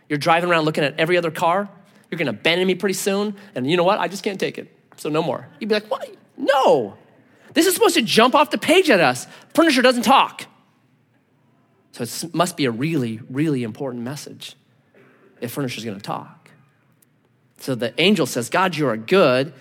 You're 0.10 0.20
driving 0.20 0.50
around 0.50 0.66
looking 0.66 0.84
at 0.84 1.00
every 1.00 1.18
other 1.18 1.32
car 1.32 1.70
you're 2.14 2.26
going 2.26 2.34
to 2.34 2.40
abandon 2.40 2.68
me 2.68 2.76
pretty 2.76 2.94
soon. 2.94 3.36
And 3.56 3.70
you 3.70 3.76
know 3.76 3.84
what? 3.84 4.00
I 4.00 4.08
just 4.08 4.24
can't 4.24 4.40
take 4.40 4.58
it. 4.58 4.76
So 4.98 5.10
no 5.10 5.24
more. 5.24 5.48
You'd 5.60 5.68
be 5.68 5.76
like, 5.76 5.90
what? 5.90 6.08
No. 6.38 6.96
This 7.54 7.66
is 7.66 7.74
supposed 7.74 7.96
to 7.96 8.02
jump 8.02 8.36
off 8.36 8.52
the 8.52 8.58
page 8.58 8.90
at 8.90 9.00
us. 9.00 9.28
Furniture 9.54 9.82
doesn't 9.82 10.04
talk. 10.04 10.46
So 11.92 12.04
it 12.04 12.34
must 12.34 12.58
be 12.58 12.66
a 12.66 12.72
really, 12.72 13.20
really 13.30 13.64
important 13.64 14.04
message 14.04 14.56
if 15.42 15.52
furniture 15.52 15.78
is 15.78 15.86
going 15.86 15.98
to 15.98 16.04
talk. 16.04 16.50
So 17.58 17.76
the 17.76 18.00
angel 18.02 18.26
says, 18.26 18.50
God, 18.50 18.76
you 18.76 18.88
are 18.88 18.98
good. 18.98 19.54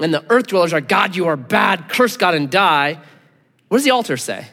And 0.00 0.12
the 0.12 0.24
earth 0.30 0.48
dwellers 0.48 0.72
are, 0.72 0.80
God, 0.80 1.16
you 1.16 1.26
are 1.26 1.36
bad. 1.36 1.88
Curse 1.88 2.16
God 2.16 2.34
and 2.34 2.50
die. 2.50 3.00
What 3.68 3.78
does 3.78 3.84
the 3.84 3.90
altar 3.90 4.16
say? 4.16 4.46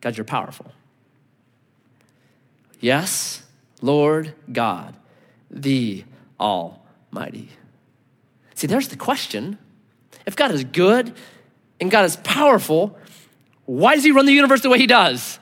God, 0.00 0.16
you're 0.16 0.24
powerful. 0.24 0.72
Yes, 2.80 3.42
Lord 3.80 4.34
God, 4.52 4.94
the 5.54 6.04
Almighty. 6.38 7.48
See, 8.54 8.66
there's 8.66 8.88
the 8.88 8.96
question. 8.96 9.56
If 10.26 10.36
God 10.36 10.50
is 10.50 10.64
good 10.64 11.14
and 11.80 11.90
God 11.90 12.04
is 12.04 12.16
powerful, 12.16 12.98
why 13.64 13.94
does 13.94 14.04
He 14.04 14.10
run 14.10 14.26
the 14.26 14.32
universe 14.32 14.60
the 14.60 14.68
way 14.68 14.78
He 14.78 14.86
does? 14.86 15.38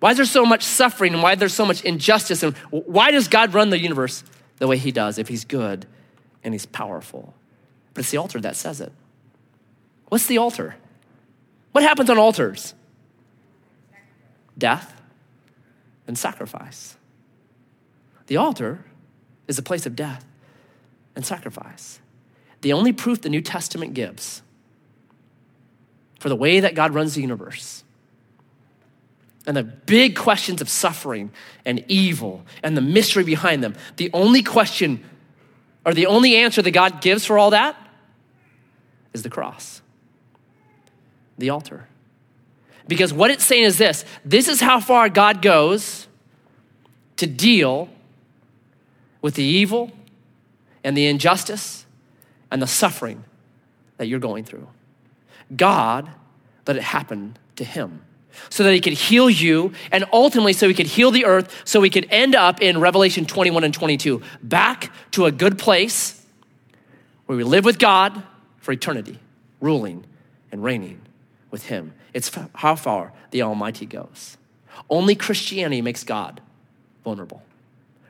Why 0.00 0.12
is 0.12 0.16
there 0.16 0.26
so 0.26 0.44
much 0.44 0.62
suffering 0.62 1.12
and 1.12 1.22
why 1.22 1.32
is 1.32 1.38
there 1.38 1.48
so 1.48 1.66
much 1.66 1.82
injustice? 1.84 2.42
And 2.42 2.56
why 2.70 3.10
does 3.10 3.28
God 3.28 3.52
run 3.54 3.70
the 3.70 3.78
universe 3.78 4.24
the 4.56 4.66
way 4.66 4.78
He 4.78 4.90
does 4.90 5.18
if 5.18 5.28
He's 5.28 5.44
good 5.44 5.86
and 6.42 6.54
He's 6.54 6.66
powerful? 6.66 7.34
But 7.94 8.00
it's 8.00 8.10
the 8.10 8.18
altar 8.18 8.40
that 8.40 8.56
says 8.56 8.80
it. 8.80 8.92
What's 10.08 10.26
the 10.26 10.38
altar? 10.38 10.76
What 11.72 11.84
happens 11.84 12.08
on 12.10 12.18
altars? 12.18 12.74
Death 14.56 14.94
and 16.06 16.16
sacrifice. 16.16 16.97
The 18.28 18.36
altar 18.36 18.84
is 19.48 19.58
a 19.58 19.62
place 19.62 19.86
of 19.86 19.96
death 19.96 20.24
and 21.16 21.26
sacrifice. 21.26 21.98
The 22.60 22.72
only 22.72 22.92
proof 22.92 23.22
the 23.22 23.28
New 23.28 23.40
Testament 23.40 23.94
gives 23.94 24.42
for 26.20 26.28
the 26.28 26.36
way 26.36 26.60
that 26.60 26.74
God 26.74 26.94
runs 26.94 27.14
the 27.14 27.22
universe 27.22 27.84
and 29.46 29.56
the 29.56 29.62
big 29.62 30.14
questions 30.14 30.60
of 30.60 30.68
suffering 30.68 31.30
and 31.64 31.82
evil 31.88 32.44
and 32.62 32.76
the 32.76 32.82
mystery 32.82 33.24
behind 33.24 33.64
them, 33.64 33.74
the 33.96 34.10
only 34.12 34.42
question 34.42 35.02
or 35.86 35.94
the 35.94 36.06
only 36.06 36.36
answer 36.36 36.60
that 36.60 36.72
God 36.72 37.00
gives 37.00 37.24
for 37.24 37.38
all 37.38 37.50
that 37.50 37.76
is 39.14 39.22
the 39.22 39.30
cross, 39.30 39.80
the 41.38 41.48
altar. 41.48 41.88
Because 42.86 43.12
what 43.12 43.30
it's 43.30 43.44
saying 43.44 43.64
is 43.64 43.78
this 43.78 44.04
this 44.22 44.48
is 44.48 44.60
how 44.60 44.80
far 44.80 45.08
God 45.08 45.40
goes 45.40 46.08
to 47.16 47.26
deal 47.26 47.88
with 49.20 49.34
the 49.34 49.42
evil 49.42 49.90
and 50.84 50.96
the 50.96 51.06
injustice 51.06 51.86
and 52.50 52.62
the 52.62 52.66
suffering 52.66 53.24
that 53.96 54.06
you're 54.06 54.18
going 54.18 54.44
through. 54.44 54.68
God 55.54 56.10
let 56.66 56.76
it 56.76 56.82
happen 56.82 57.36
to 57.56 57.64
him 57.64 58.02
so 58.50 58.62
that 58.62 58.72
he 58.72 58.80
could 58.80 58.92
heal 58.92 59.28
you 59.28 59.72
and 59.90 60.04
ultimately 60.12 60.52
so 60.52 60.68
he 60.68 60.74
could 60.74 60.86
heal 60.86 61.10
the 61.10 61.24
earth 61.24 61.62
so 61.64 61.80
we 61.80 61.90
could 61.90 62.06
end 62.10 62.34
up 62.34 62.60
in 62.60 62.78
Revelation 62.78 63.26
21 63.26 63.64
and 63.64 63.74
22 63.74 64.22
back 64.42 64.92
to 65.12 65.26
a 65.26 65.32
good 65.32 65.58
place 65.58 66.24
where 67.26 67.36
we 67.36 67.44
live 67.44 67.64
with 67.64 67.78
God 67.78 68.22
for 68.58 68.72
eternity, 68.72 69.18
ruling 69.60 70.04
and 70.52 70.62
reigning 70.62 71.00
with 71.50 71.66
him. 71.66 71.92
It's 72.14 72.30
how 72.54 72.76
far 72.76 73.12
the 73.30 73.42
Almighty 73.42 73.86
goes. 73.86 74.36
Only 74.88 75.14
Christianity 75.14 75.82
makes 75.82 76.04
God 76.04 76.40
vulnerable. 77.04 77.42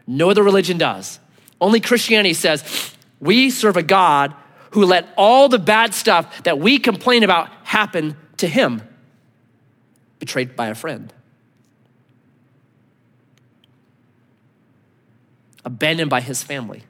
No 0.08 0.30
other 0.30 0.42
religion 0.42 0.78
does. 0.78 1.20
Only 1.60 1.80
Christianity 1.80 2.32
says 2.32 2.94
we 3.20 3.50
serve 3.50 3.76
a 3.76 3.82
God 3.82 4.34
who 4.70 4.84
let 4.84 5.06
all 5.16 5.48
the 5.48 5.58
bad 5.58 5.92
stuff 5.92 6.42
that 6.44 6.58
we 6.58 6.78
complain 6.78 7.22
about 7.22 7.50
happen 7.62 8.16
to 8.38 8.48
him, 8.48 8.82
betrayed 10.18 10.56
by 10.56 10.68
a 10.68 10.74
friend, 10.74 11.12
abandoned 15.64 16.08
by 16.08 16.22
his 16.22 16.42
family, 16.42 16.84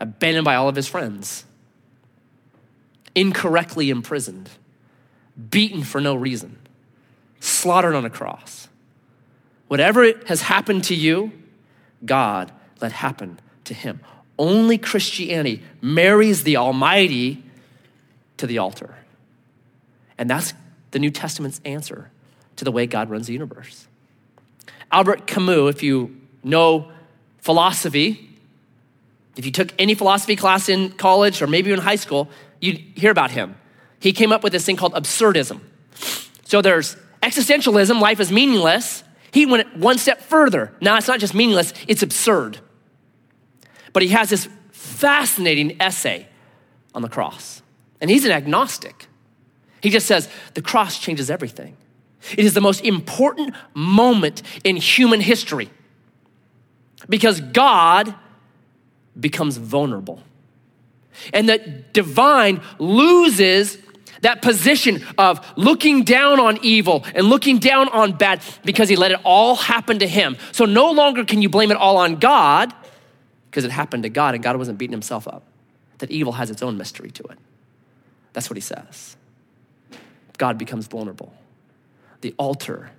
abandoned 0.00 0.44
by 0.44 0.54
all 0.54 0.68
of 0.68 0.76
his 0.76 0.88
friends, 0.88 1.44
incorrectly 3.14 3.90
imprisoned, 3.90 4.48
beaten 5.50 5.82
for 5.82 6.00
no 6.00 6.14
reason, 6.14 6.58
slaughtered 7.40 7.94
on 7.94 8.06
a 8.06 8.10
cross. 8.10 8.68
Whatever 9.68 10.12
has 10.26 10.42
happened 10.42 10.84
to 10.84 10.94
you, 10.94 11.32
God 12.04 12.52
let 12.80 12.92
happen 12.92 13.40
to 13.64 13.74
him. 13.74 14.00
Only 14.38 14.78
Christianity 14.78 15.62
marries 15.80 16.44
the 16.44 16.56
Almighty 16.56 17.42
to 18.38 18.46
the 18.46 18.58
altar. 18.58 18.94
And 20.16 20.28
that's 20.28 20.54
the 20.90 20.98
New 20.98 21.10
Testament's 21.10 21.60
answer 21.64 22.10
to 22.56 22.64
the 22.64 22.72
way 22.72 22.86
God 22.86 23.10
runs 23.10 23.26
the 23.26 23.32
universe. 23.32 23.86
Albert 24.92 25.26
Camus, 25.26 25.74
if 25.74 25.82
you 25.82 26.16
know 26.42 26.90
philosophy, 27.38 28.28
if 29.36 29.46
you 29.46 29.52
took 29.52 29.72
any 29.78 29.94
philosophy 29.94 30.36
class 30.36 30.68
in 30.68 30.90
college 30.90 31.40
or 31.40 31.46
maybe 31.46 31.72
in 31.72 31.78
high 31.78 31.96
school, 31.96 32.28
you'd 32.60 32.78
hear 32.96 33.10
about 33.10 33.30
him. 33.30 33.54
He 34.00 34.12
came 34.12 34.32
up 34.32 34.42
with 34.42 34.52
this 34.52 34.64
thing 34.64 34.76
called 34.76 34.94
absurdism. 34.94 35.60
So 36.44 36.60
there's 36.60 36.96
existentialism, 37.22 38.00
life 38.00 38.20
is 38.20 38.32
meaningless. 38.32 39.04
He 39.32 39.46
went 39.46 39.76
one 39.76 39.98
step 39.98 40.20
further. 40.20 40.72
Now 40.80 40.96
it's 40.96 41.08
not 41.08 41.20
just 41.20 41.34
meaningless, 41.34 41.72
it's 41.86 42.02
absurd. 42.02 42.58
But 43.92 44.02
he 44.02 44.08
has 44.10 44.30
this 44.30 44.48
fascinating 44.70 45.80
essay 45.80 46.28
on 46.94 47.02
the 47.02 47.08
cross. 47.08 47.62
And 48.00 48.10
he's 48.10 48.24
an 48.24 48.32
agnostic. 48.32 49.06
He 49.82 49.90
just 49.90 50.06
says 50.06 50.28
the 50.54 50.62
cross 50.62 50.98
changes 50.98 51.30
everything. 51.30 51.76
It 52.32 52.44
is 52.44 52.54
the 52.54 52.60
most 52.60 52.84
important 52.84 53.54
moment 53.74 54.42
in 54.64 54.76
human 54.76 55.20
history 55.20 55.70
because 57.08 57.40
God 57.40 58.14
becomes 59.18 59.56
vulnerable. 59.56 60.22
And 61.32 61.48
that 61.48 61.92
divine 61.92 62.62
loses 62.78 63.78
that 64.22 64.42
position 64.42 65.04
of 65.18 65.44
looking 65.56 66.04
down 66.04 66.40
on 66.40 66.58
evil 66.62 67.04
and 67.14 67.26
looking 67.26 67.58
down 67.58 67.88
on 67.88 68.12
bad 68.12 68.42
because 68.64 68.88
he 68.88 68.96
let 68.96 69.10
it 69.12 69.20
all 69.24 69.54
happen 69.54 69.98
to 70.00 70.06
him. 70.06 70.36
So 70.52 70.64
no 70.64 70.90
longer 70.92 71.24
can 71.24 71.42
you 71.42 71.48
blame 71.48 71.70
it 71.70 71.76
all 71.76 71.96
on 71.96 72.16
God 72.16 72.74
because 73.50 73.64
it 73.64 73.70
happened 73.70 74.02
to 74.02 74.08
God 74.08 74.34
and 74.34 74.42
God 74.42 74.56
wasn't 74.56 74.78
beating 74.78 74.92
himself 74.92 75.26
up. 75.26 75.44
That 75.98 76.10
evil 76.10 76.32
has 76.32 76.50
its 76.50 76.62
own 76.62 76.76
mystery 76.78 77.10
to 77.10 77.22
it. 77.24 77.38
That's 78.32 78.48
what 78.48 78.56
he 78.56 78.62
says. 78.62 79.16
God 80.38 80.56
becomes 80.56 80.86
vulnerable. 80.86 81.34
The 82.22 82.34
altar 82.38 82.90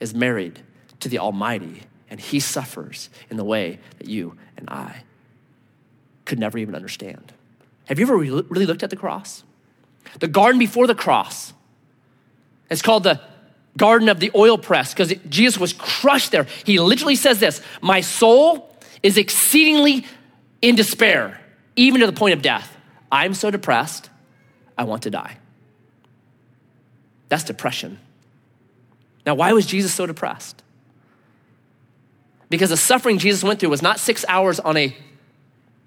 is 0.00 0.14
married 0.14 0.60
to 1.00 1.08
the 1.08 1.18
Almighty, 1.18 1.82
and 2.08 2.18
he 2.18 2.40
suffers 2.40 3.10
in 3.30 3.36
the 3.36 3.44
way 3.44 3.78
that 3.98 4.08
you 4.08 4.36
and 4.56 4.68
I 4.68 5.04
could 6.24 6.38
never 6.38 6.58
even 6.58 6.74
understand. 6.74 7.32
Have 7.86 7.98
you 7.98 8.06
ever 8.06 8.16
really 8.16 8.66
looked 8.66 8.82
at 8.82 8.90
the 8.90 8.96
cross? 8.96 9.44
The 10.18 10.28
garden 10.28 10.58
before 10.58 10.86
the 10.86 10.94
cross. 10.94 11.52
It's 12.70 12.82
called 12.82 13.04
the 13.04 13.20
garden 13.76 14.08
of 14.08 14.20
the 14.20 14.30
oil 14.34 14.58
press 14.58 14.92
because 14.92 15.12
Jesus 15.28 15.58
was 15.58 15.72
crushed 15.72 16.32
there. 16.32 16.46
He 16.64 16.78
literally 16.78 17.16
says 17.16 17.40
this 17.40 17.62
My 17.80 18.00
soul 18.00 18.74
is 19.02 19.16
exceedingly 19.16 20.06
in 20.60 20.76
despair, 20.76 21.40
even 21.76 22.00
to 22.00 22.06
the 22.06 22.12
point 22.12 22.34
of 22.34 22.42
death. 22.42 22.76
I'm 23.10 23.34
so 23.34 23.50
depressed, 23.50 24.10
I 24.76 24.84
want 24.84 25.02
to 25.02 25.10
die. 25.10 25.38
That's 27.28 27.44
depression. 27.44 27.98
Now, 29.24 29.34
why 29.34 29.52
was 29.52 29.66
Jesus 29.66 29.92
so 29.92 30.06
depressed? 30.06 30.62
Because 32.48 32.70
the 32.70 32.76
suffering 32.76 33.18
Jesus 33.18 33.44
went 33.44 33.60
through 33.60 33.68
was 33.68 33.82
not 33.82 34.00
six 34.00 34.24
hours 34.28 34.58
on 34.58 34.76
a 34.76 34.96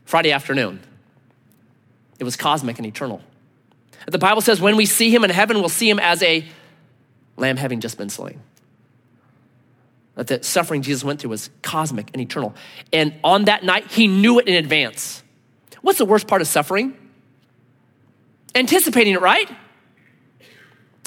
Friday 0.05 0.31
afternoon, 0.31 0.79
it 2.19 2.23
was 2.23 2.35
cosmic 2.35 2.77
and 2.77 2.85
eternal. 2.85 3.21
The 4.07 4.17
Bible 4.17 4.41
says 4.41 4.59
when 4.59 4.75
we 4.75 4.85
see 4.85 5.13
him 5.13 5.23
in 5.23 5.29
heaven, 5.29 5.57
we'll 5.57 5.69
see 5.69 5.89
him 5.89 5.99
as 5.99 6.21
a 6.23 6.45
lamb 7.37 7.57
having 7.57 7.79
just 7.79 7.97
been 7.97 8.09
slain. 8.09 8.41
That 10.15 10.27
the 10.27 10.43
suffering 10.43 10.81
Jesus 10.81 11.03
went 11.03 11.19
through 11.21 11.31
was 11.31 11.49
cosmic 11.61 12.09
and 12.13 12.21
eternal. 12.21 12.53
And 12.91 13.13
on 13.23 13.45
that 13.45 13.63
night, 13.63 13.89
he 13.89 14.07
knew 14.07 14.39
it 14.39 14.47
in 14.47 14.55
advance. 14.55 15.23
What's 15.81 15.97
the 15.97 16.05
worst 16.05 16.27
part 16.27 16.41
of 16.41 16.47
suffering? 16.47 16.95
Anticipating 18.55 19.13
it, 19.13 19.21
right? 19.21 19.49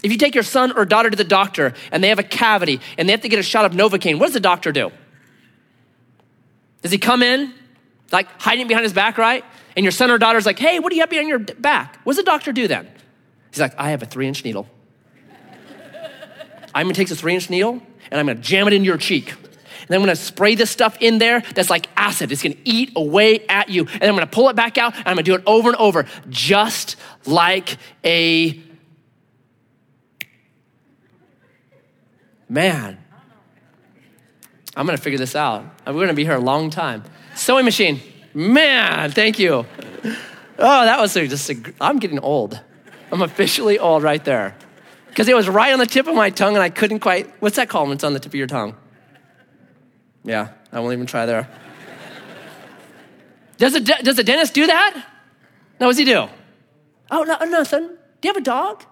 If 0.02 0.12
you 0.12 0.18
take 0.18 0.34
your 0.34 0.44
son 0.44 0.72
or 0.76 0.84
daughter 0.84 1.10
to 1.10 1.16
the 1.16 1.24
doctor 1.24 1.74
and 1.90 2.02
they 2.02 2.08
have 2.08 2.18
a 2.18 2.24
cavity 2.24 2.80
and 2.98 3.08
they 3.08 3.12
have 3.12 3.22
to 3.22 3.28
get 3.28 3.38
a 3.38 3.42
shot 3.42 3.64
of 3.64 3.72
Novocaine, 3.72 4.18
what 4.18 4.26
does 4.26 4.34
the 4.34 4.40
doctor 4.40 4.72
do? 4.72 4.90
Does 6.82 6.92
he 6.92 6.98
come 6.98 7.22
in, 7.22 7.52
like 8.12 8.28
hiding 8.40 8.68
behind 8.68 8.84
his 8.84 8.92
back, 8.92 9.18
right? 9.18 9.44
And 9.76 9.84
your 9.84 9.92
son 9.92 10.10
or 10.10 10.18
daughter's 10.18 10.46
like, 10.46 10.58
hey, 10.58 10.78
what 10.78 10.90
do 10.90 10.96
you 10.96 11.02
have 11.02 11.10
behind 11.10 11.28
your 11.28 11.38
back? 11.38 12.00
What 12.04 12.12
does 12.12 12.24
the 12.24 12.30
doctor 12.30 12.52
do 12.52 12.68
then? 12.68 12.88
He's 13.50 13.60
like, 13.60 13.74
I 13.78 13.90
have 13.90 14.02
a 14.02 14.06
three 14.06 14.26
inch 14.26 14.44
needle. 14.44 14.68
I'm 16.74 16.86
gonna 16.86 16.94
take 16.94 17.08
this 17.08 17.20
three 17.20 17.34
inch 17.34 17.48
needle 17.48 17.82
and 18.10 18.20
I'm 18.20 18.26
gonna 18.26 18.38
jam 18.38 18.66
it 18.66 18.72
into 18.72 18.86
your 18.86 18.98
cheek. 18.98 19.30
And 19.32 19.88
then 19.88 20.00
I'm 20.00 20.02
gonna 20.02 20.16
spray 20.16 20.54
this 20.54 20.70
stuff 20.70 20.96
in 21.00 21.18
there 21.18 21.42
that's 21.54 21.70
like 21.70 21.88
acid. 21.96 22.32
It's 22.32 22.42
gonna 22.42 22.56
eat 22.64 22.92
away 22.96 23.46
at 23.48 23.68
you. 23.68 23.86
And 23.86 24.04
I'm 24.04 24.14
gonna 24.14 24.26
pull 24.26 24.48
it 24.48 24.56
back 24.56 24.78
out 24.78 24.94
and 24.94 25.06
I'm 25.06 25.14
gonna 25.14 25.22
do 25.22 25.34
it 25.34 25.42
over 25.46 25.68
and 25.68 25.76
over, 25.78 26.06
just 26.28 26.96
like 27.24 27.76
a 28.04 28.60
man. 32.48 32.98
I'm 34.76 34.84
gonna 34.84 34.98
figure 34.98 35.18
this 35.18 35.34
out. 35.34 35.64
We're 35.86 35.94
gonna 35.94 36.14
be 36.14 36.24
here 36.24 36.34
a 36.36 36.40
long 36.40 36.68
time. 36.68 37.04
Sewing 37.36 37.66
machine. 37.66 38.00
Man, 38.34 39.10
thank 39.10 39.38
you. 39.38 39.66
Oh, 40.58 40.84
that 40.84 40.98
was 40.98 41.14
just 41.14 41.50
I'm 41.80 41.98
getting 41.98 42.18
old. 42.18 42.60
I'm 43.12 43.22
officially 43.22 43.78
old 43.78 44.02
right 44.02 44.24
there. 44.24 44.56
Because 45.08 45.28
it 45.28 45.36
was 45.36 45.48
right 45.48 45.72
on 45.72 45.78
the 45.78 45.86
tip 45.86 46.06
of 46.06 46.14
my 46.14 46.30
tongue 46.30 46.54
and 46.54 46.62
I 46.62 46.70
couldn't 46.70 47.00
quite, 47.00 47.30
what's 47.40 47.56
that 47.56 47.68
called 47.68 47.88
when 47.88 47.96
it's 47.96 48.04
on 48.04 48.14
the 48.14 48.20
tip 48.20 48.30
of 48.30 48.34
your 48.34 48.46
tongue? 48.46 48.74
Yeah, 50.24 50.48
I 50.72 50.80
won't 50.80 50.94
even 50.94 51.06
try 51.06 51.26
there. 51.26 51.48
Does 53.58 53.74
a, 53.74 53.80
does 53.80 54.18
a 54.18 54.24
dentist 54.24 54.54
do 54.54 54.66
that? 54.66 54.94
No, 55.78 55.86
what 55.86 55.92
does 55.92 55.98
he 55.98 56.04
do? 56.04 56.28
Oh, 57.10 57.22
no, 57.22 57.36
nothing. 57.44 57.86
Do 57.86 58.28
you 58.28 58.30
have 58.30 58.36
a 58.36 58.44
dog? 58.44 58.82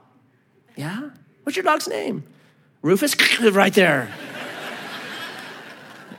Yeah. 0.77 1.11
What's 1.43 1.57
your 1.57 1.65
dog's 1.65 1.89
name? 1.89 2.25
Rufus? 2.83 3.17
right 3.53 3.75
there. 3.75 4.13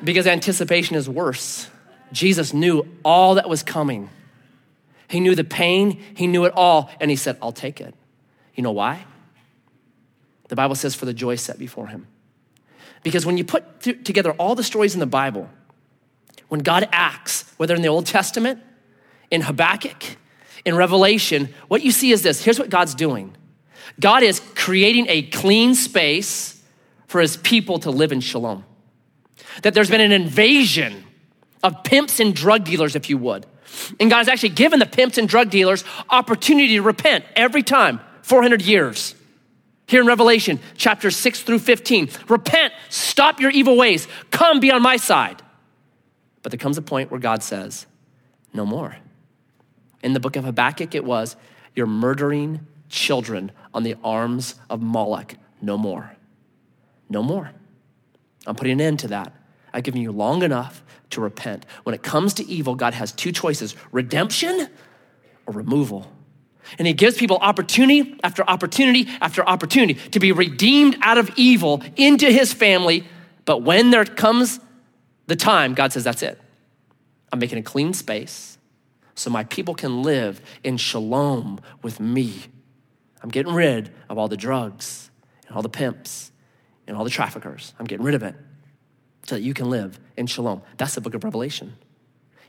because 0.04 0.28
anticipation 0.28 0.96
is 0.96 1.08
worse. 1.08 1.70
Jesus 2.12 2.54
knew 2.54 2.88
all 3.04 3.36
that 3.36 3.50
was 3.50 3.64
coming. 3.64 4.10
He 5.08 5.20
knew 5.20 5.36
the 5.36 5.44
pain, 5.44 6.02
he 6.16 6.28
knew 6.28 6.46
it 6.46 6.54
all, 6.56 6.90
and 7.00 7.10
he 7.10 7.18
said, 7.18 7.38
I'll 7.42 7.52
take 7.52 7.80
it. 7.80 7.94
You 8.56 8.64
know 8.64 8.72
why? 8.72 9.06
The 10.48 10.56
Bible 10.56 10.76
says, 10.76 10.96
for 10.96 11.06
the 11.06 11.14
joy 11.14 11.36
set 11.36 11.60
before 11.60 11.88
him. 11.88 12.08
Because 13.04 13.26
when 13.26 13.38
you 13.38 13.44
put 13.44 13.82
th- 13.82 14.04
together 14.04 14.32
all 14.34 14.56
the 14.56 14.64
stories 14.64 14.94
in 14.94 15.00
the 15.00 15.06
Bible, 15.06 15.50
when 16.48 16.62
God 16.62 16.88
acts, 16.92 17.52
whether 17.58 17.76
in 17.76 17.82
the 17.82 17.88
Old 17.88 18.06
Testament, 18.06 18.62
in 19.30 19.42
Habakkuk, 19.42 20.18
in 20.66 20.76
Revelation, 20.76 21.50
what 21.68 21.84
you 21.84 21.92
see 21.92 22.12
is 22.12 22.24
this 22.24 22.44
here's 22.44 22.60
what 22.60 22.70
God's 22.70 22.96
doing 22.96 23.36
God 24.00 24.24
is 24.24 24.42
creating 24.56 25.06
a 25.10 25.24
clean 25.24 25.76
space 25.76 26.62
for 27.08 27.22
his 27.22 27.38
people 27.38 27.80
to 27.80 27.92
live 27.92 28.12
in 28.12 28.20
shalom. 28.20 28.66
That 29.62 29.74
there's 29.74 29.90
been 29.90 30.02
an 30.02 30.12
invasion 30.12 31.04
of 31.66 31.84
pimps 31.84 32.20
and 32.20 32.36
drug 32.36 32.64
dealers, 32.64 32.96
if 32.96 33.10
you 33.10 33.18
would. 33.18 33.48
And 34.00 34.08
God 34.08 34.20
has 34.20 34.28
actually 34.28 34.50
given 34.50 34.78
the 34.78 34.86
pimps 34.86 35.18
and 35.18 35.28
drug 35.28 35.50
dealers 35.50 35.84
opportunity 36.12 36.76
to 36.76 36.82
repent 36.82 37.26
every 37.36 37.64
time, 37.64 38.00
400 38.22 38.62
years. 38.62 39.16
Here 39.88 40.00
in 40.00 40.06
Revelation, 40.06 40.60
chapter 40.78 41.10
6 41.10 41.42
through 41.42 41.60
15, 41.60 42.10
repent, 42.30 42.72
stop 42.90 43.40
your 43.40 43.50
evil 43.50 43.76
ways, 43.78 44.08
come 44.30 44.60
be 44.60 44.72
on 44.72 44.84
my 44.84 44.98
side. 44.98 45.42
But 46.44 46.52
there 46.52 46.60
comes 46.60 46.78
a 46.78 46.84
point 46.84 47.10
where 47.10 47.20
God 47.20 47.42
says, 47.42 47.88
no 48.54 48.64
more. 48.64 48.96
In 50.04 50.14
the 50.14 50.20
book 50.20 50.36
of 50.36 50.46
Habakkuk, 50.46 50.94
it 50.94 51.04
was, 51.04 51.36
you're 51.74 51.88
murdering 51.88 52.68
children 52.90 53.52
on 53.74 53.82
the 53.82 53.96
arms 54.04 54.54
of 54.70 54.84
Moloch. 54.84 55.34
No 55.64 55.80
more. 55.80 56.16
No 57.10 57.24
more. 57.24 57.52
I'm 58.46 58.56
putting 58.56 58.74
an 58.74 58.82
end 58.82 59.00
to 59.00 59.08
that. 59.08 59.34
I've 59.76 59.84
given 59.84 60.02
you 60.02 60.14
long 60.14 60.42
enough 60.42 60.82
to 61.10 61.20
repent. 61.20 61.66
When 61.84 61.94
it 61.94 62.02
comes 62.02 62.36
to 62.36 62.48
evil, 62.48 62.76
God 62.76 62.94
has 62.94 63.12
two 63.12 63.34
choices 63.34 63.76
redemption 63.92 64.70
or 65.46 65.54
removal. 65.54 66.10
And 66.80 66.88
He 66.88 66.94
gives 66.94 67.18
people 67.18 67.38
opportunity 67.38 68.18
after 68.24 68.50
opportunity 68.50 69.10
after 69.20 69.46
opportunity 69.46 69.96
to 70.12 70.20
be 70.22 70.32
redeemed 70.32 70.98
out 71.02 71.18
of 71.18 71.30
evil 71.36 71.84
into 71.98 72.32
His 72.32 72.54
family. 72.54 73.06
But 73.44 73.64
when 73.64 73.92
there 73.92 74.06
comes 74.06 74.62
the 75.28 75.36
time, 75.36 75.74
God 75.74 75.92
says, 75.92 76.06
That's 76.06 76.24
it. 76.24 76.40
I'm 77.34 77.40
making 77.40 77.58
a 77.58 77.64
clean 77.64 77.94
space 77.94 78.58
so 79.14 79.30
my 79.30 79.44
people 79.44 79.76
can 79.76 80.04
live 80.04 80.40
in 80.64 80.78
shalom 80.78 81.60
with 81.82 82.00
me. 82.00 82.34
I'm 83.22 83.30
getting 83.30 83.54
rid 83.54 83.92
of 84.10 84.18
all 84.18 84.30
the 84.30 84.38
drugs 84.38 85.12
and 85.48 85.56
all 85.58 85.62
the 85.62 85.68
pimps 85.68 86.32
and 86.88 86.96
all 86.96 87.04
the 87.04 87.10
traffickers. 87.10 87.74
I'm 87.78 87.86
getting 87.86 88.06
rid 88.06 88.16
of 88.16 88.24
it 88.24 88.36
so 89.26 89.36
that 89.36 89.42
you 89.42 89.54
can 89.54 89.70
live 89.70 90.00
in 90.16 90.28
shalom. 90.28 90.62
That's 90.78 90.96
the 90.96 91.02
book 91.02 91.14
of 91.14 91.24
Revelation. 91.24 91.76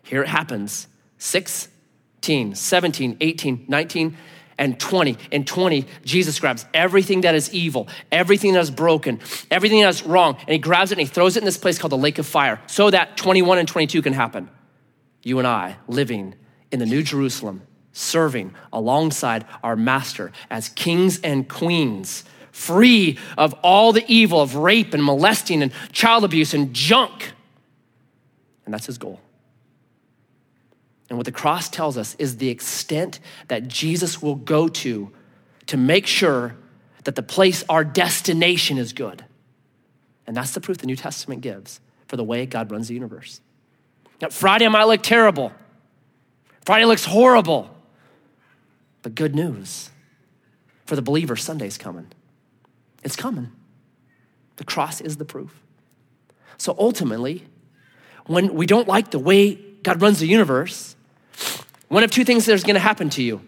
Here 0.02 0.22
it 0.22 0.28
happens 0.28 0.86
16, 1.18 2.54
17, 2.54 3.16
18, 3.20 3.64
19, 3.66 4.16
and 4.58 4.80
20 4.80 5.18
and 5.32 5.46
20 5.46 5.84
jesus 6.02 6.40
grabs 6.40 6.64
everything 6.72 7.20
that 7.20 7.34
is 7.34 7.52
evil 7.52 7.88
everything 8.10 8.54
that 8.54 8.60
is 8.60 8.70
broken 8.70 9.20
everything 9.50 9.82
that 9.82 9.90
is 9.90 10.02
wrong 10.02 10.34
and 10.40 10.48
he 10.48 10.56
grabs 10.56 10.90
it 10.90 10.98
and 10.98 11.06
he 11.06 11.12
throws 11.12 11.36
it 11.36 11.40
in 11.40 11.44
this 11.44 11.58
place 11.58 11.78
called 11.78 11.92
the 11.92 11.98
lake 11.98 12.18
of 12.18 12.26
fire 12.26 12.58
so 12.66 12.88
that 12.88 13.18
21 13.18 13.58
and 13.58 13.68
22 13.68 14.00
can 14.00 14.14
happen 14.14 14.48
you 15.22 15.38
and 15.38 15.46
i 15.46 15.76
living 15.88 16.34
in 16.72 16.78
the 16.78 16.86
new 16.86 17.02
jerusalem 17.02 17.60
serving 17.92 18.54
alongside 18.72 19.44
our 19.62 19.76
master 19.76 20.32
as 20.48 20.70
kings 20.70 21.20
and 21.20 21.50
queens 21.50 22.24
free 22.56 23.18
of 23.36 23.52
all 23.62 23.92
the 23.92 24.04
evil 24.08 24.40
of 24.40 24.56
rape 24.56 24.94
and 24.94 25.04
molesting 25.04 25.62
and 25.62 25.72
child 25.92 26.24
abuse 26.24 26.54
and 26.54 26.72
junk 26.72 27.32
and 28.64 28.72
that's 28.72 28.86
his 28.86 28.98
goal 28.98 29.20
and 31.08 31.18
what 31.18 31.24
the 31.24 31.32
cross 31.32 31.68
tells 31.68 31.96
us 31.96 32.16
is 32.18 32.38
the 32.38 32.48
extent 32.48 33.20
that 33.48 33.68
Jesus 33.68 34.20
will 34.20 34.34
go 34.34 34.68
to 34.68 35.12
to 35.66 35.76
make 35.76 36.06
sure 36.06 36.56
that 37.04 37.14
the 37.14 37.22
place, 37.22 37.64
our 37.68 37.84
destination, 37.84 38.78
is 38.78 38.92
good. 38.92 39.24
And 40.26 40.36
that's 40.36 40.52
the 40.52 40.60
proof 40.60 40.78
the 40.78 40.86
New 40.86 40.96
Testament 40.96 41.40
gives 41.40 41.80
for 42.08 42.16
the 42.16 42.24
way 42.24 42.46
God 42.46 42.72
runs 42.72 42.88
the 42.88 42.94
universe. 42.94 43.40
Now, 44.20 44.28
Friday 44.30 44.66
might 44.68 44.84
look 44.84 45.02
terrible, 45.02 45.52
Friday 46.64 46.84
looks 46.86 47.04
horrible. 47.04 47.70
But 49.02 49.14
good 49.14 49.36
news 49.36 49.90
for 50.84 50.96
the 50.96 51.02
believer 51.02 51.36
Sunday's 51.36 51.78
coming. 51.78 52.08
It's 53.06 53.14
coming. 53.14 53.52
The 54.56 54.64
cross 54.64 55.00
is 55.00 55.16
the 55.16 55.24
proof. 55.24 55.62
So 56.58 56.74
ultimately, 56.76 57.44
when 58.26 58.54
we 58.54 58.66
don't 58.66 58.88
like 58.88 59.12
the 59.12 59.20
way 59.20 59.54
God 59.54 60.02
runs 60.02 60.18
the 60.18 60.26
universe, 60.26 60.96
one 61.86 62.02
of 62.02 62.10
two 62.10 62.24
things 62.24 62.48
is 62.48 62.64
going 62.64 62.74
to 62.74 62.80
happen 62.80 63.08
to 63.10 63.22
you. 63.22 63.42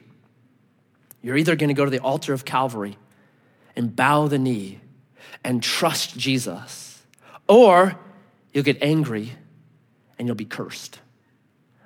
You're 1.22 1.36
either 1.36 1.56
going 1.56 1.70
to 1.70 1.74
go 1.74 1.84
to 1.84 1.90
the 1.90 1.98
altar 1.98 2.32
of 2.32 2.44
Calvary 2.44 2.98
and 3.74 3.96
bow 3.96 4.28
the 4.28 4.38
knee 4.38 4.78
and 5.42 5.60
trust 5.60 6.16
Jesus, 6.16 7.02
or 7.48 7.98
you'll 8.52 8.62
get 8.62 8.80
angry 8.80 9.32
and 10.20 10.28
you'll 10.28 10.36
be 10.36 10.44
cursed. 10.44 11.00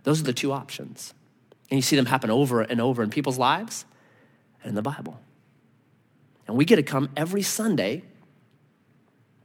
Those 0.02 0.20
are 0.20 0.24
the 0.24 0.34
two 0.34 0.52
options. 0.52 1.14
And 1.70 1.78
you 1.78 1.82
see 1.82 1.96
them 1.96 2.04
happen 2.04 2.28
over 2.28 2.60
and 2.60 2.82
over 2.82 3.02
in 3.02 3.08
people's 3.08 3.38
lives 3.38 3.86
and 4.62 4.68
in 4.68 4.74
the 4.74 4.82
Bible. 4.82 5.18
And 6.52 6.58
we 6.58 6.66
get 6.66 6.76
to 6.76 6.82
come 6.82 7.08
every 7.16 7.40
Sunday 7.40 8.02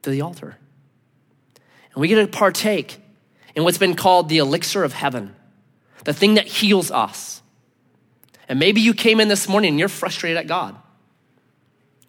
to 0.02 0.10
the 0.10 0.20
altar. 0.20 0.58
And 1.94 2.02
we 2.02 2.10
get 2.10 2.16
to 2.16 2.28
partake 2.28 3.00
in 3.56 3.64
what's 3.64 3.78
been 3.78 3.96
called 3.96 4.28
the 4.28 4.40
elixir 4.40 4.84
of 4.84 4.92
heaven 4.92 5.34
the 6.04 6.12
thing 6.12 6.34
that 6.34 6.48
heals 6.48 6.92
us. 6.92 7.42
And 8.50 8.60
maybe 8.60 8.82
you 8.82 8.94
came 8.94 9.22
in 9.22 9.30
this 9.30 9.48
morning 9.48 9.70
and 9.70 9.80
you're 9.80 9.88
frustrated 9.88 10.36
at 10.36 10.48
God. 10.48 10.76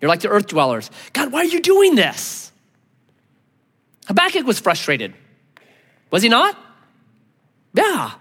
You're 0.00 0.08
like 0.08 0.18
the 0.18 0.30
earth 0.30 0.48
dwellers 0.48 0.90
God, 1.12 1.30
why 1.30 1.42
are 1.42 1.44
you 1.44 1.60
doing 1.60 1.94
this? 1.94 2.50
Habakkuk 4.08 4.44
was 4.46 4.58
frustrated. 4.58 5.14
Was 6.10 6.24
he 6.24 6.28
not? 6.28 6.58
Yeah. 7.72 8.14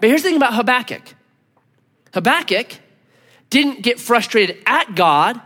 But 0.00 0.08
here's 0.08 0.24
the 0.24 0.30
thing 0.30 0.36
about 0.38 0.54
Habakkuk 0.54 1.14
Habakkuk 2.14 2.80
didn't 3.48 3.82
get 3.82 4.00
frustrated 4.00 4.60
at 4.66 4.96
God. 4.96 5.40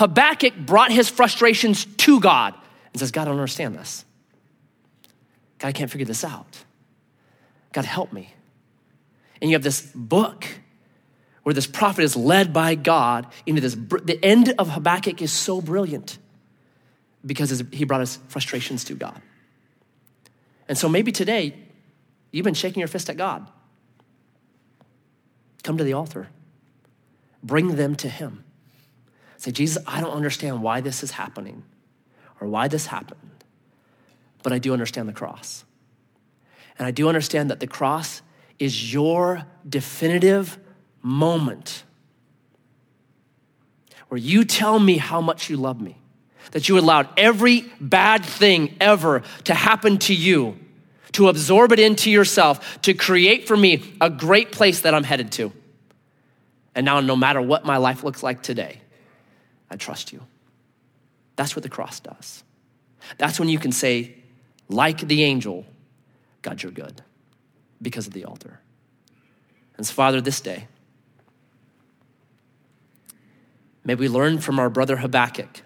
Habakkuk 0.00 0.56
brought 0.56 0.90
his 0.90 1.10
frustrations 1.10 1.84
to 1.84 2.20
God 2.20 2.54
and 2.94 2.98
says, 2.98 3.10
God, 3.10 3.22
I 3.22 3.24
don't 3.26 3.34
understand 3.34 3.74
this. 3.74 4.06
God, 5.58 5.68
I 5.68 5.72
can't 5.72 5.90
figure 5.90 6.06
this 6.06 6.24
out. 6.24 6.64
God, 7.74 7.84
help 7.84 8.10
me. 8.10 8.32
And 9.42 9.50
you 9.50 9.54
have 9.56 9.62
this 9.62 9.82
book 9.94 10.46
where 11.42 11.52
this 11.52 11.66
prophet 11.66 12.02
is 12.02 12.16
led 12.16 12.54
by 12.54 12.76
God 12.76 13.26
into 13.44 13.60
this. 13.60 13.74
The 13.74 14.18
end 14.22 14.54
of 14.58 14.70
Habakkuk 14.70 15.20
is 15.20 15.32
so 15.32 15.60
brilliant 15.60 16.16
because 17.26 17.62
he 17.70 17.84
brought 17.84 18.00
his 18.00 18.16
frustrations 18.28 18.84
to 18.84 18.94
God. 18.94 19.20
And 20.66 20.78
so 20.78 20.88
maybe 20.88 21.12
today 21.12 21.54
you've 22.32 22.44
been 22.44 22.54
shaking 22.54 22.80
your 22.80 22.88
fist 22.88 23.10
at 23.10 23.18
God. 23.18 23.46
Come 25.62 25.76
to 25.76 25.84
the 25.84 25.92
altar, 25.92 26.28
bring 27.42 27.76
them 27.76 27.96
to 27.96 28.08
Him. 28.08 28.44
Say, 29.40 29.52
Jesus, 29.52 29.82
I 29.86 30.02
don't 30.02 30.12
understand 30.12 30.62
why 30.62 30.82
this 30.82 31.02
is 31.02 31.12
happening 31.12 31.62
or 32.42 32.46
why 32.46 32.68
this 32.68 32.84
happened, 32.84 33.42
but 34.42 34.52
I 34.52 34.58
do 34.58 34.74
understand 34.74 35.08
the 35.08 35.14
cross. 35.14 35.64
And 36.78 36.86
I 36.86 36.90
do 36.90 37.08
understand 37.08 37.50
that 37.50 37.58
the 37.58 37.66
cross 37.66 38.20
is 38.58 38.92
your 38.92 39.46
definitive 39.66 40.58
moment 41.00 41.84
where 44.08 44.18
you 44.18 44.44
tell 44.44 44.78
me 44.78 44.98
how 44.98 45.22
much 45.22 45.48
you 45.48 45.56
love 45.56 45.80
me, 45.80 45.96
that 46.50 46.68
you 46.68 46.78
allowed 46.78 47.08
every 47.16 47.62
bad 47.80 48.26
thing 48.26 48.76
ever 48.78 49.22
to 49.44 49.54
happen 49.54 49.96
to 50.00 50.14
you, 50.14 50.58
to 51.12 51.28
absorb 51.28 51.72
it 51.72 51.80
into 51.80 52.10
yourself, 52.10 52.82
to 52.82 52.92
create 52.92 53.48
for 53.48 53.56
me 53.56 53.82
a 54.02 54.10
great 54.10 54.52
place 54.52 54.82
that 54.82 54.92
I'm 54.92 55.04
headed 55.04 55.32
to. 55.32 55.50
And 56.74 56.84
now, 56.84 57.00
no 57.00 57.16
matter 57.16 57.40
what 57.40 57.64
my 57.64 57.78
life 57.78 58.04
looks 58.04 58.22
like 58.22 58.42
today, 58.42 58.82
I 59.70 59.76
trust 59.76 60.12
you. 60.12 60.20
That's 61.36 61.54
what 61.54 61.62
the 61.62 61.68
cross 61.68 62.00
does. 62.00 62.42
That's 63.18 63.38
when 63.38 63.48
you 63.48 63.58
can 63.58 63.72
say, 63.72 64.16
like 64.68 64.98
the 64.98 65.22
angel, 65.22 65.64
God, 66.42 66.62
you're 66.62 66.72
good 66.72 67.02
because 67.80 68.06
of 68.06 68.12
the 68.12 68.24
altar. 68.24 68.60
And 69.76 69.86
so, 69.86 69.94
Father, 69.94 70.20
this 70.20 70.40
day, 70.40 70.68
may 73.84 73.94
we 73.94 74.08
learn 74.08 74.38
from 74.38 74.58
our 74.58 74.68
brother 74.68 74.98
Habakkuk, 74.98 75.62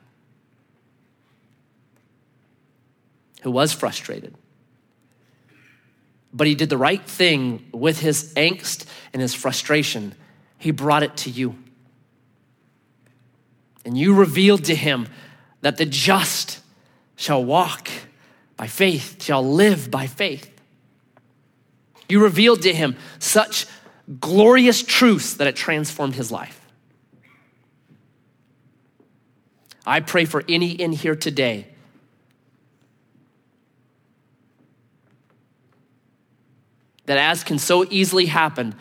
who 3.42 3.50
was 3.50 3.72
frustrated. 3.72 4.34
But 6.32 6.46
he 6.46 6.54
did 6.54 6.68
the 6.68 6.78
right 6.78 7.04
thing 7.04 7.68
with 7.72 8.00
his 8.00 8.32
angst 8.34 8.86
and 9.12 9.20
his 9.20 9.34
frustration. 9.34 10.14
He 10.58 10.70
brought 10.70 11.02
it 11.02 11.16
to 11.18 11.30
you. 11.30 11.56
And 13.84 13.98
you 13.98 14.14
revealed 14.14 14.64
to 14.64 14.74
him 14.74 15.08
that 15.60 15.76
the 15.76 15.86
just 15.86 16.60
shall 17.16 17.44
walk 17.44 17.88
by 18.56 18.66
faith, 18.66 19.22
shall 19.22 19.46
live 19.46 19.90
by 19.90 20.06
faith. 20.06 20.50
You 22.08 22.22
revealed 22.22 22.62
to 22.62 22.72
him 22.72 22.96
such 23.18 23.66
glorious 24.20 24.82
truths 24.82 25.34
that 25.34 25.46
it 25.46 25.56
transformed 25.56 26.14
his 26.14 26.30
life. 26.30 26.60
I 29.86 30.00
pray 30.00 30.24
for 30.24 30.44
any 30.48 30.70
in 30.70 30.92
here 30.92 31.14
today 31.14 31.68
that, 37.06 37.18
as 37.18 37.44
can 37.44 37.58
so 37.58 37.84
easily 37.90 38.26
happen, 38.26 38.74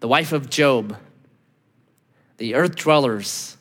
the 0.00 0.08
wife 0.08 0.32
of 0.32 0.50
Job, 0.50 0.96
the 2.38 2.56
earth 2.56 2.74
dwellers 2.74 3.56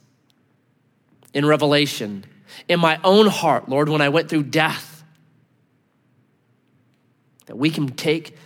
in 1.34 1.46
Revelation, 1.46 2.26
in 2.68 2.80
my 2.80 3.00
own 3.04 3.28
heart, 3.28 3.70
Lord, 3.70 3.90
when 3.90 4.02
I 4.02 4.10
went 4.10 4.30
through 4.30 4.44
death, 4.44 5.04
that 7.46 7.58
we 7.58 7.70
can 7.70 7.90
take 7.90 8.38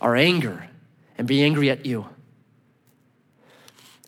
our 0.00 0.16
anger 0.16 0.68
and 1.18 1.26
be 1.26 1.42
angry 1.42 1.70
at 1.70 1.86
you. 1.86 2.06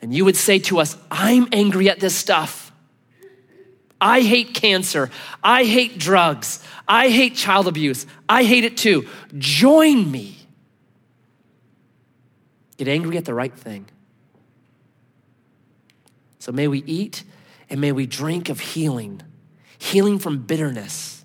And 0.02 0.14
you 0.14 0.24
would 0.24 0.36
say 0.36 0.58
to 0.60 0.80
us, 0.80 0.96
I'm 1.10 1.48
angry 1.52 1.88
at 1.88 2.00
this 2.00 2.14
stuff. 2.14 2.72
I 4.00 4.20
hate 4.20 4.54
cancer. 4.54 5.10
I 5.42 5.64
hate 5.64 5.98
drugs. 5.98 6.62
I 6.86 7.08
hate 7.08 7.36
child 7.36 7.66
abuse. 7.66 8.06
I 8.28 8.44
hate 8.44 8.64
it 8.64 8.76
too. 8.76 9.08
Join 9.38 10.10
me. 10.10 10.36
Get 12.76 12.88
angry 12.88 13.16
at 13.16 13.24
the 13.24 13.34
right 13.34 13.54
thing. 13.56 13.86
So 16.38 16.52
may 16.52 16.68
we 16.68 16.80
eat 16.80 17.24
and 17.74 17.80
may 17.80 17.90
we 17.90 18.06
drink 18.06 18.48
of 18.48 18.60
healing, 18.60 19.20
healing 19.76 20.18
from 20.18 20.38
bitterness, 20.38 21.24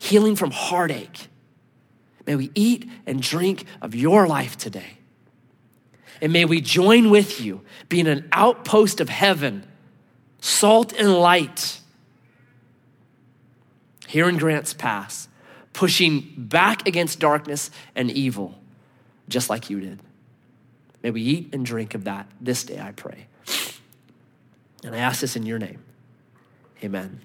healing 0.00 0.34
from 0.34 0.50
heartache 0.50 1.28
May 2.26 2.36
we 2.36 2.50
eat 2.54 2.88
and 3.06 3.20
drink 3.20 3.64
of 3.82 3.94
your 3.94 4.26
life 4.26 4.56
today. 4.56 4.98
And 6.20 6.32
may 6.32 6.44
we 6.44 6.60
join 6.60 7.10
with 7.10 7.40
you, 7.40 7.62
being 7.88 8.06
an 8.06 8.28
outpost 8.32 9.00
of 9.00 9.08
heaven, 9.08 9.66
salt 10.40 10.92
and 10.92 11.12
light 11.12 11.80
here 14.06 14.28
in 14.28 14.38
Grants 14.38 14.72
Pass, 14.72 15.28
pushing 15.72 16.32
back 16.36 16.86
against 16.86 17.18
darkness 17.18 17.70
and 17.94 18.10
evil, 18.10 18.54
just 19.28 19.50
like 19.50 19.68
you 19.68 19.80
did. 19.80 20.00
May 21.02 21.10
we 21.10 21.20
eat 21.20 21.50
and 21.52 21.66
drink 21.66 21.94
of 21.94 22.04
that 22.04 22.26
this 22.40 22.64
day, 22.64 22.80
I 22.80 22.92
pray. 22.92 23.26
And 24.84 24.94
I 24.94 24.98
ask 24.98 25.20
this 25.20 25.34
in 25.34 25.44
your 25.44 25.58
name. 25.58 25.82
Amen. 26.82 27.20